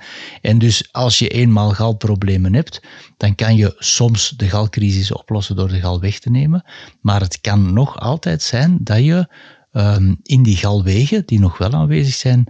[0.41, 2.81] En dus als je eenmaal galproblemen hebt,
[3.17, 6.63] dan kan je soms de galcrisis oplossen door de gal weg te nemen,
[7.01, 9.27] maar het kan nog altijd zijn dat je
[9.71, 12.47] um, in die galwegen, die nog wel aanwezig zijn,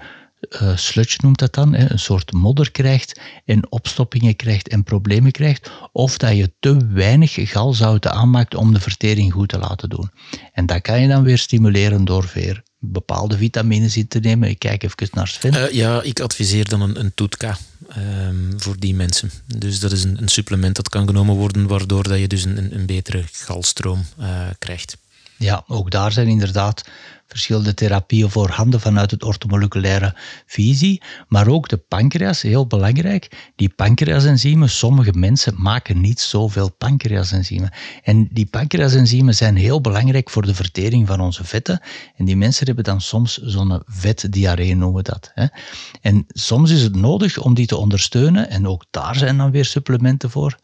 [0.49, 5.31] uh, sludge noemt dat dan, hè, een soort modder krijgt en opstoppingen krijgt en problemen
[5.31, 10.11] krijgt, of dat je te weinig galzouten aanmaakt om de vertering goed te laten doen.
[10.53, 14.49] En dat kan je dan weer stimuleren door weer bepaalde vitamines in te nemen.
[14.49, 15.53] Ik kijk even naar Sven.
[15.53, 17.57] Uh, ja, ik adviseer dan een, een toetka
[17.97, 19.31] um, voor die mensen.
[19.45, 22.75] Dus dat is een, een, supplement dat kan genomen worden, waardoor dat je dus een,
[22.75, 24.97] een betere galstroom uh, krijgt.
[25.37, 26.83] Ja, ook daar zijn inderdaad
[27.27, 31.01] verschillende therapieën voorhanden vanuit het ortomoleculaire visie.
[31.27, 33.51] Maar ook de pancreas, heel belangrijk.
[33.55, 37.71] Die pancreasenzymen, sommige mensen maken niet zoveel pancreasenzymen.
[38.03, 41.81] En die pancreasenzymen zijn heel belangrijk voor de vertering van onze vetten.
[42.15, 45.31] En die mensen hebben dan soms zo'n vetdiarree, noemen we dat.
[45.33, 45.45] Hè.
[46.01, 48.49] En soms is het nodig om die te ondersteunen.
[48.49, 50.57] En ook daar zijn dan weer supplementen voor.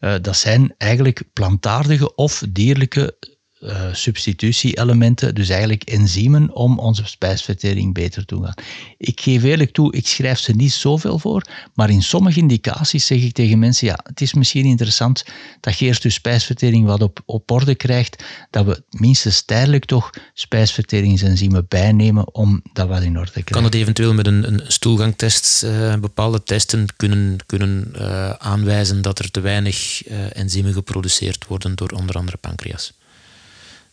[0.00, 3.16] Uh, dat zijn eigenlijk plantaardige of dierlijke
[3.64, 8.54] uh, substitutie-elementen, dus eigenlijk enzymen om onze spijsvertering beter te gaan.
[8.98, 13.22] Ik geef eerlijk toe, ik schrijf ze niet zoveel voor, maar in sommige indicaties zeg
[13.22, 15.24] ik tegen mensen, ja, het is misschien interessant
[15.60, 20.10] dat je eerst je spijsvertering wat op, op orde krijgt, dat we minstens tijdelijk toch
[20.34, 23.52] spijsverteringsenzymen bijnemen om dat wat in orde te krijgen.
[23.52, 29.18] Kan het eventueel met een, een stoelgangtest, uh, bepaalde testen kunnen, kunnen uh, aanwijzen dat
[29.18, 32.92] er te weinig enzymen geproduceerd worden door onder andere pancreas?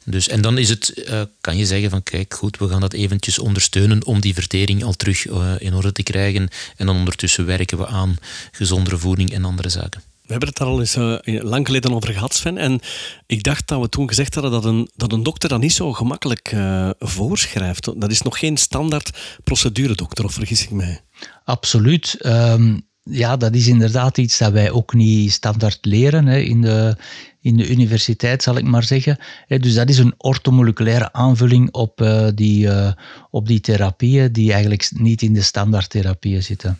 [0.06, 2.94] Dus, en dan is het, uh, kan je zeggen van kijk goed, we gaan dat
[2.94, 6.50] eventjes ondersteunen om die vertering al terug uh, in orde te krijgen.
[6.76, 8.16] En dan ondertussen werken we aan
[8.52, 10.02] gezondere voeding en andere zaken.
[10.22, 12.58] We hebben het daar al eens uh, lang geleden over gehad, Sven.
[12.58, 12.80] En
[13.26, 15.94] ik dacht dat we toen gezegd hadden dat een, dat een dokter dat niet zo
[15.94, 16.56] gemakkelijk
[17.00, 18.02] voorschrijft.
[18.02, 19.10] Dat is nog geen standaard
[19.44, 21.02] procedure, dokter, of vergis ik mij?
[21.44, 22.16] Absoluut.
[22.26, 26.96] Um, ja, dat is inderdaad iets dat wij ook niet standaard leren hè, in de
[27.42, 29.18] in de universiteit, zal ik maar zeggen.
[29.48, 32.92] Dus dat is een ortomoleculaire aanvulling op, uh, die, uh,
[33.30, 36.80] op die therapieën die eigenlijk niet in de standaardtherapieën zitten.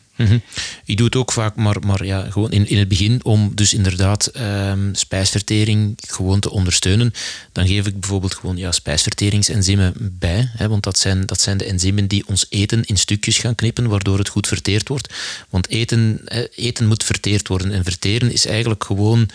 [0.86, 3.74] Ik doe het ook vaak, maar, maar ja, gewoon in, in het begin om dus
[3.74, 4.32] inderdaad
[4.70, 7.14] um, spijsvertering gewoon te ondersteunen.
[7.52, 10.50] Dan geef ik bijvoorbeeld gewoon ja, spijsverteringsenzymen bij.
[10.54, 13.90] Hè, want dat zijn, dat zijn de enzymen die ons eten in stukjes gaan knippen,
[13.90, 15.14] waardoor het goed verteerd wordt.
[15.50, 16.22] Want eten,
[16.56, 17.72] eten moet verteerd worden.
[17.72, 19.30] En verteren is eigenlijk gewoon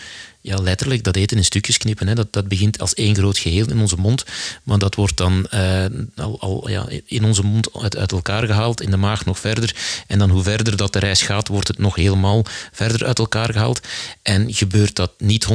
[0.47, 2.07] ja, letterlijk dat eten in stukjes knippen.
[2.07, 2.15] Hè.
[2.15, 4.25] Dat, dat begint als één groot geheel in onze mond,
[4.63, 8.81] maar dat wordt dan uh, al, al ja, in onze mond uit, uit, elkaar gehaald,
[8.81, 9.75] in de maag nog verder.
[10.07, 13.51] En dan hoe verder dat de reis gaat, wordt het nog helemaal verder uit elkaar
[13.53, 13.79] gehaald.
[14.21, 15.49] En gebeurt dat niet 100%,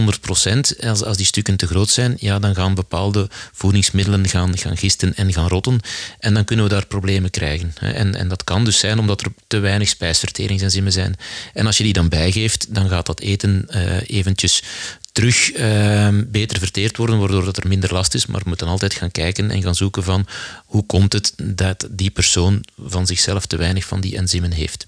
[0.81, 5.15] als, als die stukken te groot zijn, ja, dan gaan bepaalde voedingsmiddelen gaan, gaan gisten
[5.15, 5.81] en gaan rotten.
[6.19, 7.75] En dan kunnen we daar problemen krijgen.
[7.79, 7.91] Hè.
[7.91, 11.17] En, en dat kan dus zijn omdat er te weinig spijsverteringsenzymen zijn.
[11.55, 14.63] En als je die dan bijgeeft, dan gaat dat eten uh, eventjes
[15.13, 18.27] terug uh, beter verteerd worden, waardoor dat er minder last is.
[18.27, 20.27] Maar we moeten altijd gaan kijken en gaan zoeken van
[20.67, 24.87] hoe komt het dat die persoon van zichzelf te weinig van die enzymen heeft.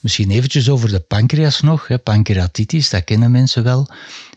[0.00, 1.86] Misschien eventjes over de pancreas nog.
[1.86, 1.98] Hè.
[1.98, 3.90] Pancreatitis, dat kennen mensen wel.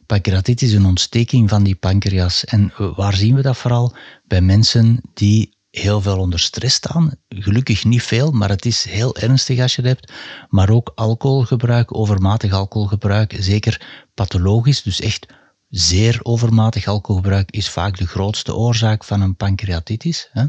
[0.06, 2.46] Pancreatitis is een ontsteking van die pancreas.
[2.46, 3.96] En waar zien we dat vooral?
[4.28, 7.12] Bij mensen die heel veel onder stress staan.
[7.30, 10.14] Gelukkig niet veel, maar het is heel ernstig als je het hebt.
[10.50, 13.82] Maar ook alcoholgebruik, overmatig alcoholgebruik, zeker
[14.14, 15.26] pathologisch, dus echt
[15.70, 20.30] zeer overmatig alcoholgebruik is vaak de grootste oorzaak van een pancreatitis.
[20.32, 20.45] Hè.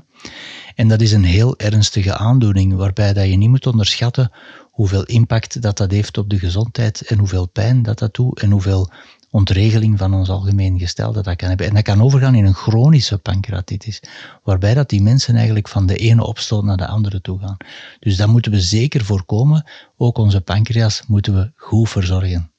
[0.75, 4.31] En dat is een heel ernstige aandoening, waarbij dat je niet moet onderschatten
[4.75, 8.51] hoeveel impact dat, dat heeft op de gezondheid en hoeveel pijn dat dat doet en
[8.51, 8.91] hoeveel
[9.35, 11.67] ontregeling van ons algemeen gestel dat dat kan hebben.
[11.67, 14.03] En dat kan overgaan in een chronische pancreatitis,
[14.43, 17.57] waarbij dat die mensen eigenlijk van de ene opstoot naar de andere toe gaan.
[18.01, 19.65] Dus dat moeten we zeker voorkomen.
[19.97, 22.53] Ook onze pancreas moeten we goed verzorgen.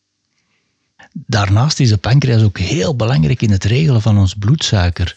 [1.14, 5.16] Daarnaast is de pancreas ook heel belangrijk in het regelen van ons bloedsuiker.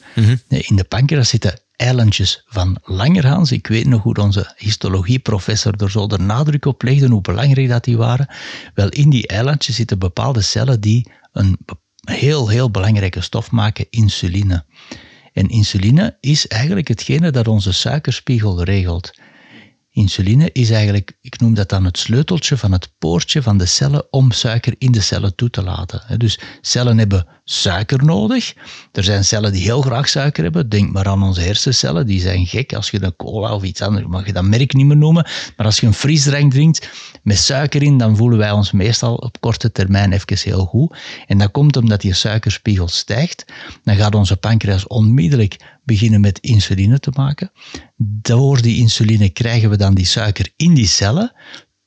[0.49, 3.53] In de pancreas zitten eilandjes van Langerhans.
[3.53, 7.85] Ik weet nog hoe onze histologieprofessor er zo de nadruk op legde, hoe belangrijk dat
[7.85, 8.29] die waren.
[8.75, 11.59] Wel, in die eilandjes zitten bepaalde cellen die een
[12.01, 14.64] heel, heel belangrijke stof maken, insuline.
[15.32, 19.11] En insuline is eigenlijk hetgene dat onze suikerspiegel regelt.
[19.99, 24.07] Insuline is eigenlijk, ik noem dat dan het sleuteltje van het poortje van de cellen
[24.11, 26.18] om suiker in de cellen toe te laten.
[26.18, 28.55] Dus cellen hebben suiker nodig.
[28.92, 30.68] Er zijn cellen die heel graag suiker hebben.
[30.68, 32.74] Denk maar aan onze hersencellen, die zijn gek.
[32.74, 35.26] Als je een cola of iets anders, mag je dat merk niet meer noemen.
[35.57, 36.90] Maar als je een frisdrank drinkt
[37.22, 40.96] met suiker in, dan voelen wij ons meestal op korte termijn even heel goed.
[41.26, 43.44] En dat komt omdat die suikerspiegel stijgt.
[43.84, 47.53] Dan gaat onze pancreas onmiddellijk beginnen met insuline te maken.
[47.97, 51.32] Door die insuline krijgen we dan die suiker in die cellen,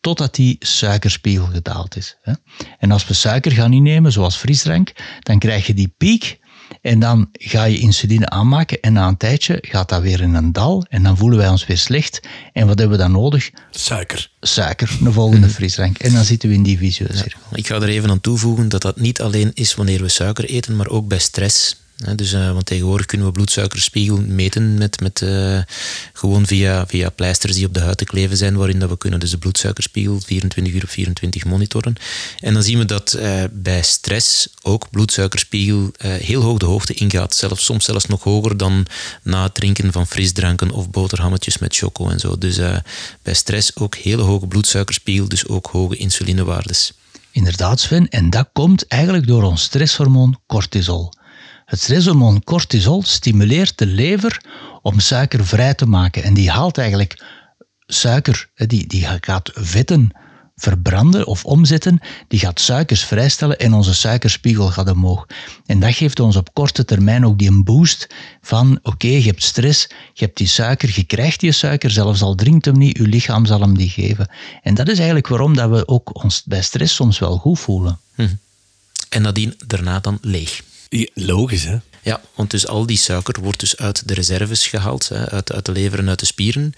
[0.02, 2.18] totdat die suikerspiegel gedaald is.
[2.80, 6.39] En als we suiker gaan innemen, zoals frisdrank, dan krijg je die piek
[6.82, 10.52] en dan ga je insuline aanmaken en na een tijdje gaat dat weer in een
[10.52, 12.22] dal en dan voelen wij ons weer slecht.
[12.54, 13.52] En wat hebben we dan nodig?
[13.72, 14.32] Suiker.
[14.39, 15.97] Suiker, een volgende frisdrank.
[15.97, 17.39] En dan zitten we in die visuele cirkel.
[17.54, 20.76] Ik ga er even aan toevoegen dat dat niet alleen is wanneer we suiker eten,
[20.76, 21.81] maar ook bij stress
[22.16, 25.60] dus, uh, want tegenwoordig kunnen we bloedsuikerspiegel meten met, met, uh,
[26.14, 29.20] gewoon via, via pleisters die op de huid te kleven zijn, waarin dat we kunnen
[29.20, 31.95] dus de bloedsuikerspiegel 24 uur op 24 monitoren.
[32.39, 37.36] En dan zien we dat uh, bij stress ook bloedsuikerspiegel heel hoog de hoogte ingaat.
[37.36, 38.86] Zelfs, soms zelfs nog hoger dan
[39.24, 42.38] na het drinken van frisdranken of boterhammetjes met choco en zo.
[42.38, 42.60] Dus
[43.22, 46.93] bij stress ook hele hoge bloedsuikerspiegel, dus ook hoge insulinewaardes.
[47.32, 48.10] Inderdaad, Sven.
[48.10, 51.12] En dat komt eigenlijk door ons stresshormoon cortisol.
[51.72, 54.42] Het stresshormoon cortisol stimuleert de lever
[54.82, 56.24] om suiker vrij te maken.
[56.24, 57.24] En die haalt eigenlijk
[57.86, 60.12] suiker, die, die gaat vetten
[60.56, 65.28] verbranden of omzetten, die gaat suikers vrijstellen en onze suikerspiegel gaat omhoog.
[65.66, 68.08] En dat geeft ons op korte termijn ook die een boost
[68.42, 72.36] van oké, je hebt stress, je hebt die suiker, je krijgt die suiker, zelfs al
[72.36, 74.30] drinkt hem niet, je lichaam zal hem die geven.
[74.62, 78.00] En dat is eigenlijk waarom dat we ook ons bij stress soms wel goed voelen.
[78.16, 78.28] Hm.
[79.10, 80.62] En nadien daarna dan leeg.
[81.14, 81.78] Logisch, hè?
[82.04, 85.66] Ja, want dus al die suiker wordt dus uit de reserves gehaald, hè, uit, uit
[85.66, 86.74] de lever en uit de spieren.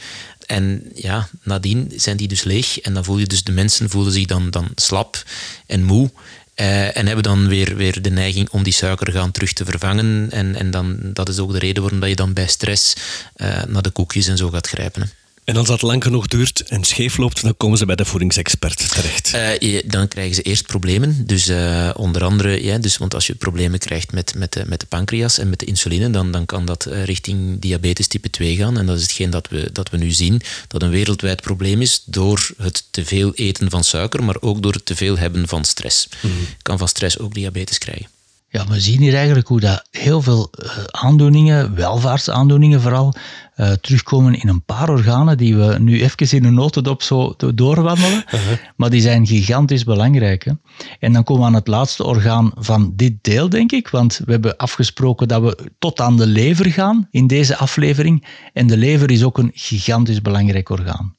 [0.46, 4.14] En ja, nadien zijn die dus leeg en dan voel je dus de mensen voelen
[4.14, 5.24] zich dan, dan slap
[5.66, 6.12] en moe.
[6.54, 10.32] Eh, en hebben dan weer, weer de neiging om die suiker gaan terug te vervangen.
[10.32, 12.94] En, en dan, dat is ook de reden waarom dat je dan bij stress
[13.36, 15.02] uh, naar de koekjes en zo gaat grijpen.
[15.02, 15.08] Hè.
[15.44, 18.90] En als dat lang genoeg duurt en scheef loopt, dan komen ze bij de voedingsexpert
[18.94, 19.32] terecht.
[19.62, 21.28] Uh, dan krijgen ze eerst problemen.
[21.28, 24.80] Dus uh, onder andere, ja, dus, want als je problemen krijgt met, met, de, met
[24.80, 28.56] de pancreas en met de insuline, dan, dan kan dat uh, richting diabetes type 2
[28.56, 28.78] gaan.
[28.78, 32.02] En dat is hetgeen dat we, dat we nu zien, dat een wereldwijd probleem is
[32.06, 35.66] door het te veel eten van suiker, maar ook door het te veel hebben van
[35.66, 36.08] stress.
[36.22, 36.32] Mm
[36.62, 38.08] kan van stress ook diabetes krijgen.
[38.54, 43.14] Ja, we zien hier eigenlijk hoe dat heel veel uh, aandoeningen, welvaartsaandoeningen vooral,
[43.58, 48.24] uh, terugkomen in een paar organen die we nu even in een notendop zo doorwandelen.
[48.34, 48.58] Uh -huh.
[48.76, 50.44] Maar die zijn gigantisch belangrijk.
[50.44, 50.52] Hè?
[51.00, 53.90] En dan komen we aan het laatste orgaan van dit deel, denk ik.
[53.90, 58.26] Want we hebben afgesproken dat we tot aan de lever gaan in deze aflevering.
[58.54, 61.16] En de lever is ook een gigantisch belangrijk orgaan.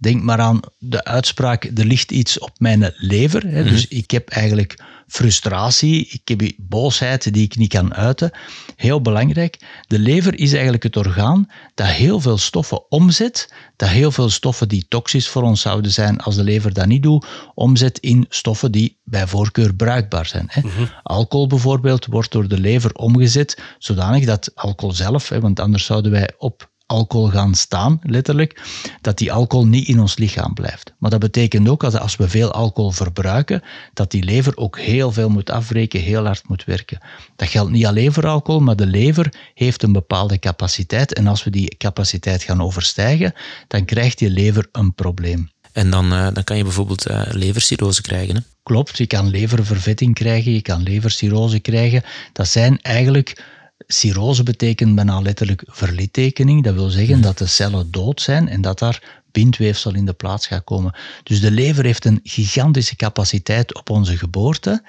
[0.00, 3.46] Denk maar aan de uitspraak, er ligt iets op mijn lever.
[3.46, 3.64] Hè?
[3.64, 4.76] Dus ik heb eigenlijk
[5.08, 8.30] frustratie, ik heb boosheid die ik niet kan uiten.
[8.76, 9.82] Heel belangrijk.
[9.86, 14.68] De lever is eigenlijk het orgaan dat heel veel stoffen omzet, dat heel veel stoffen
[14.68, 18.72] die toxisch voor ons zouden zijn als de lever dat niet doet, omzet in stoffen
[18.72, 20.46] die bij voorkeur bruikbaar zijn.
[20.48, 20.62] Hè.
[21.02, 26.10] Alcohol bijvoorbeeld wordt door de lever omgezet zodanig dat alcohol zelf, hè, want anders zouden
[26.10, 28.60] wij op alcohol gaan staan, letterlijk,
[29.00, 30.92] dat die alcohol niet in ons lichaam blijft.
[30.98, 33.62] Maar dat betekent ook dat als we veel alcohol verbruiken,
[33.94, 36.98] dat die lever ook heel veel moet afbreken, heel hard moet werken.
[37.36, 41.44] Dat geldt niet alleen voor alcohol, maar de lever heeft een bepaalde capaciteit en als
[41.44, 43.34] we die capaciteit gaan overstijgen,
[43.66, 45.50] dan krijgt die lever een probleem.
[45.72, 48.34] En dan, uh, dan kan je bijvoorbeeld uh, levercirrose krijgen.
[48.34, 48.40] Hè?
[48.62, 52.02] Klopt, je kan leververvetting krijgen, je kan levercirrose krijgen.
[52.32, 53.44] Dat zijn eigenlijk
[53.86, 56.64] cirrose betekent bijna letterlijk verlittekening.
[56.64, 60.46] Dat wil zeggen dat de cellen dood zijn en dat daar bindweefsel in de plaats
[60.46, 60.94] gaat komen.
[61.22, 64.82] Dus de lever heeft een gigantische capaciteit op onze geboorte.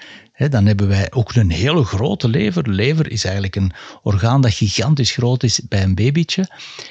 [0.48, 2.70] dan hebben wij ook een hele grote lever.
[2.70, 3.72] Lever is eigenlijk een
[4.02, 6.48] orgaan dat gigantisch groot is bij een babytje.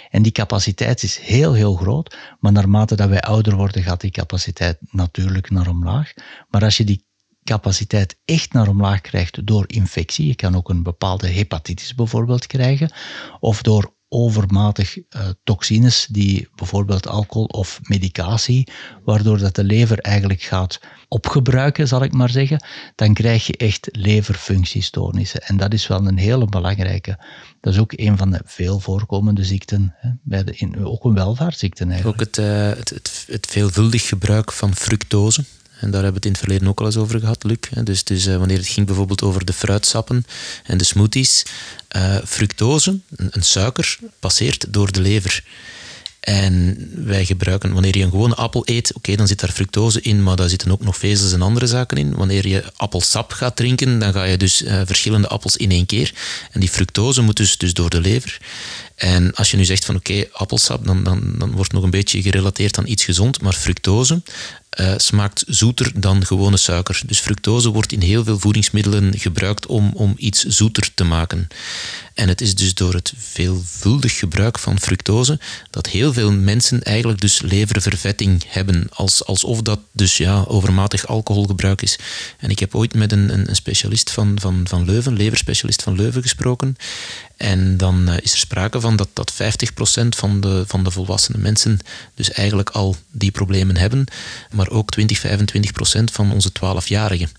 [0.09, 2.17] En die capaciteit is heel, heel groot.
[2.39, 6.13] Maar naarmate dat wij ouder worden, gaat die capaciteit natuurlijk naar omlaag.
[6.49, 7.07] Maar als je die
[7.43, 12.91] capaciteit echt naar omlaag krijgt door infectie, je kan ook een bepaalde hepatitis bijvoorbeeld krijgen,
[13.39, 15.03] of door overmatig uh,
[15.43, 18.67] toxines, die bijvoorbeeld alcohol of medicatie,
[19.03, 22.63] waardoor dat de lever eigenlijk gaat opgebruiken, zal ik maar zeggen,
[22.95, 25.41] dan krijg je echt leverfunctiestoornissen.
[25.41, 27.19] En dat is wel een hele belangrijke.
[27.61, 31.13] Dat is ook een van de veel voorkomende ziekten, hè, bij de, in, ook een
[31.13, 32.21] welvaartsziekte eigenlijk.
[32.21, 35.43] Ook het, uh, het, het, het veelvuldig gebruik van fructose.
[35.79, 37.57] En daar hebben we het in het verleden ook al eens over gehad, Luc.
[37.83, 40.25] Dus, dus uh, wanneer het ging bijvoorbeeld over de fruitsappen
[40.63, 41.43] en de smoothies.
[41.95, 45.43] Uh, fructose, een, suiker, passeert door de lever.
[46.19, 50.23] En wij gebruiken, wanneer je een gewone appel eet, oké, dan zit daar fructose in,
[50.23, 52.15] maar daar zitten ook nog vezels en andere zaken in.
[52.15, 56.13] Wanneer je appelsap gaat drinken, dan ga je dus uh, verschillende appels in één keer.
[56.51, 58.37] En die fructose moet dus, dus door de lever.
[58.95, 62.21] En als je nu zegt van oké, appelsap, dan, dan, dan wordt nog een beetje
[62.21, 64.21] gerelateerd aan iets gezond, maar fructose
[64.77, 67.01] uh, smaakt zoeter dan gewone suiker.
[67.05, 71.47] Dus fructose wordt in heel veel voedingsmiddelen gebruikt om, om iets zoeter te maken.
[72.13, 75.39] En het is dus door het veelvuldig gebruik van fructose
[75.69, 81.81] dat heel veel mensen eigenlijk dus leververvetting hebben, als, alsof dat dus ja, overmatig alcoholgebruik
[81.81, 81.99] is.
[82.37, 86.21] En ik heb ooit met een, een specialist van, van, van Leuven, leverspecialist van Leuven
[86.21, 86.75] gesproken.
[87.37, 89.35] En dan uh, is er sprake van dat, dat 50%
[90.09, 91.79] van de, van de volwassene mensen
[92.15, 94.05] dus eigenlijk al die problemen hebben,
[94.59, 97.31] maar ook 20, 25% van onze 12-jarigen.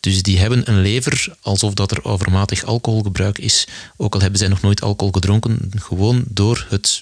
[0.00, 3.66] Dus die hebben een lever alsof dat er overmatig alcoholgebruik is,
[3.96, 7.00] ook al hebben zij nog nooit alcohol gedronken, gewoon door het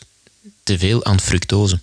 [0.63, 1.81] teveel aan fructose.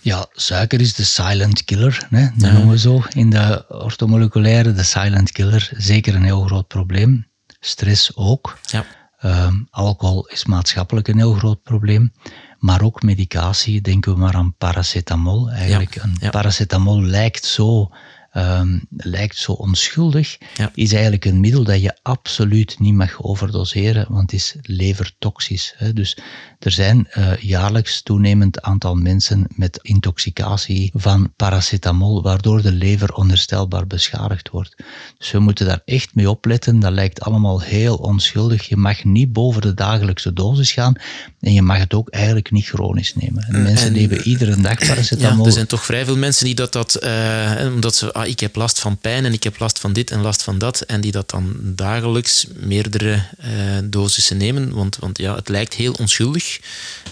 [0.00, 2.20] Ja, suiker is de silent killer, hè?
[2.20, 2.52] dat ja.
[2.52, 5.70] noemen we zo in de orthomoleculaire, de silent killer.
[5.76, 7.26] Zeker een heel groot probleem.
[7.60, 8.58] Stress ook.
[8.62, 8.84] Ja.
[9.22, 12.12] Um, alcohol is maatschappelijk een heel groot probleem.
[12.58, 15.50] Maar ook medicatie, denken we maar aan paracetamol.
[15.50, 16.02] Eigenlijk, ja.
[16.02, 17.90] een paracetamol lijkt zo
[18.38, 20.38] um, lijkt zo onschuldig,
[20.74, 25.74] is eigenlijk een middel dat je absoluut niet mag overdoseren, want het is levertoxisch.
[25.76, 25.92] Hè.
[25.92, 26.18] Dus
[26.58, 33.86] er zijn uh, jaarlijks toenemend aantal mensen met intoxicatie van paracetamol, waardoor de lever onherstelbaar
[33.86, 34.76] beschadigd wordt.
[35.18, 36.80] Dus we moeten daar echt mee opletten.
[36.80, 38.68] Dat lijkt allemaal heel onschuldig.
[38.68, 40.94] Je mag niet boven de dagelijkse dosis gaan
[41.40, 43.42] en je mag het ook eigenlijk niet chronisch nemen.
[43.42, 45.38] En mensen nemen iedere dag paracetamol.
[45.38, 48.56] Ja, er zijn toch vrij veel mensen die dat, dat uh, omdat ze ik heb
[48.56, 50.80] last van pijn en ik heb last van dit en last van dat.
[50.80, 54.74] En die dat dan dagelijks meerdere uh, dosissen nemen.
[54.74, 56.60] Want, want ja, het lijkt heel onschuldig.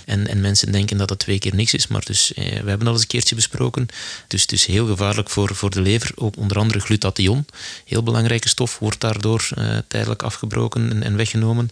[0.05, 1.87] En, en mensen denken dat het twee keer niks is.
[1.87, 3.87] Maar dus, eh, we hebben al eens een keertje besproken.
[4.29, 6.11] Dus het is heel gevaarlijk voor, voor de lever.
[6.15, 7.47] Ook onder andere glutathion.
[7.85, 11.71] Heel belangrijke stof wordt daardoor uh, tijdelijk afgebroken en, en weggenomen.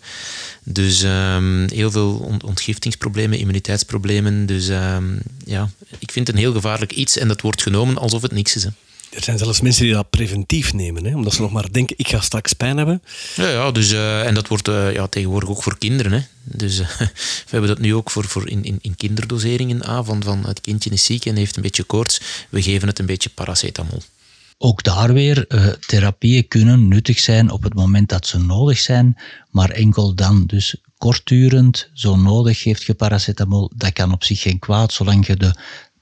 [0.63, 4.47] Dus um, heel veel ontgiftingsproblemen, immuniteitsproblemen.
[4.47, 7.19] Dus um, ja, ik vind het een heel gevaarlijk iets.
[7.19, 8.63] En dat wordt genomen alsof het niks is.
[8.63, 8.71] Hè.
[9.15, 11.15] Er zijn zelfs mensen die dat preventief nemen, hè?
[11.15, 13.03] omdat ze nog maar denken, ik ga straks pijn hebben.
[13.37, 16.13] Ja, ja dus, uh, en dat wordt uh, ja, tegenwoordig ook voor kinderen.
[16.13, 16.21] Hè?
[16.43, 20.23] Dus uh, we hebben dat nu ook voor, voor in, in, in kinderdoseringen aan, van,
[20.23, 23.29] van het kindje is ziek en heeft een beetje koorts, we geven het een beetje
[23.29, 24.03] paracetamol.
[24.59, 29.17] Ook daar weer, uh, therapieën kunnen nuttig zijn op het moment dat ze nodig zijn,
[29.51, 30.47] maar enkel dan.
[30.47, 35.37] Dus kortdurend, zo nodig geeft je paracetamol, dat kan op zich geen kwaad, zolang je
[35.37, 35.55] de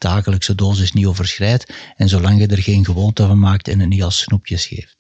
[0.03, 4.03] dagelijkse dosis niet overschrijdt en zolang je er geen gewoonte van maakt en het niet
[4.03, 4.97] als snoepjes geeft.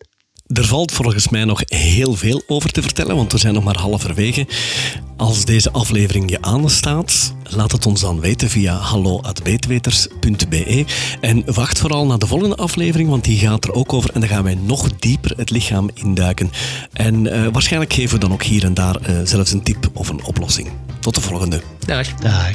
[0.52, 3.78] Er valt volgens mij nog heel veel over te vertellen, want we zijn nog maar
[3.78, 4.46] halverwege.
[5.16, 10.84] Als deze aflevering je aanstaat, laat het ons dan weten via hallo.beetweters.be.
[11.20, 14.10] En wacht vooral naar de volgende aflevering, want die gaat er ook over.
[14.10, 16.50] En dan gaan wij nog dieper het lichaam induiken.
[16.92, 20.08] En uh, waarschijnlijk geven we dan ook hier en daar uh, zelfs een tip of
[20.08, 20.68] een oplossing.
[21.00, 21.62] Tot de volgende.
[21.86, 22.14] Dag.
[22.14, 22.52] Dag.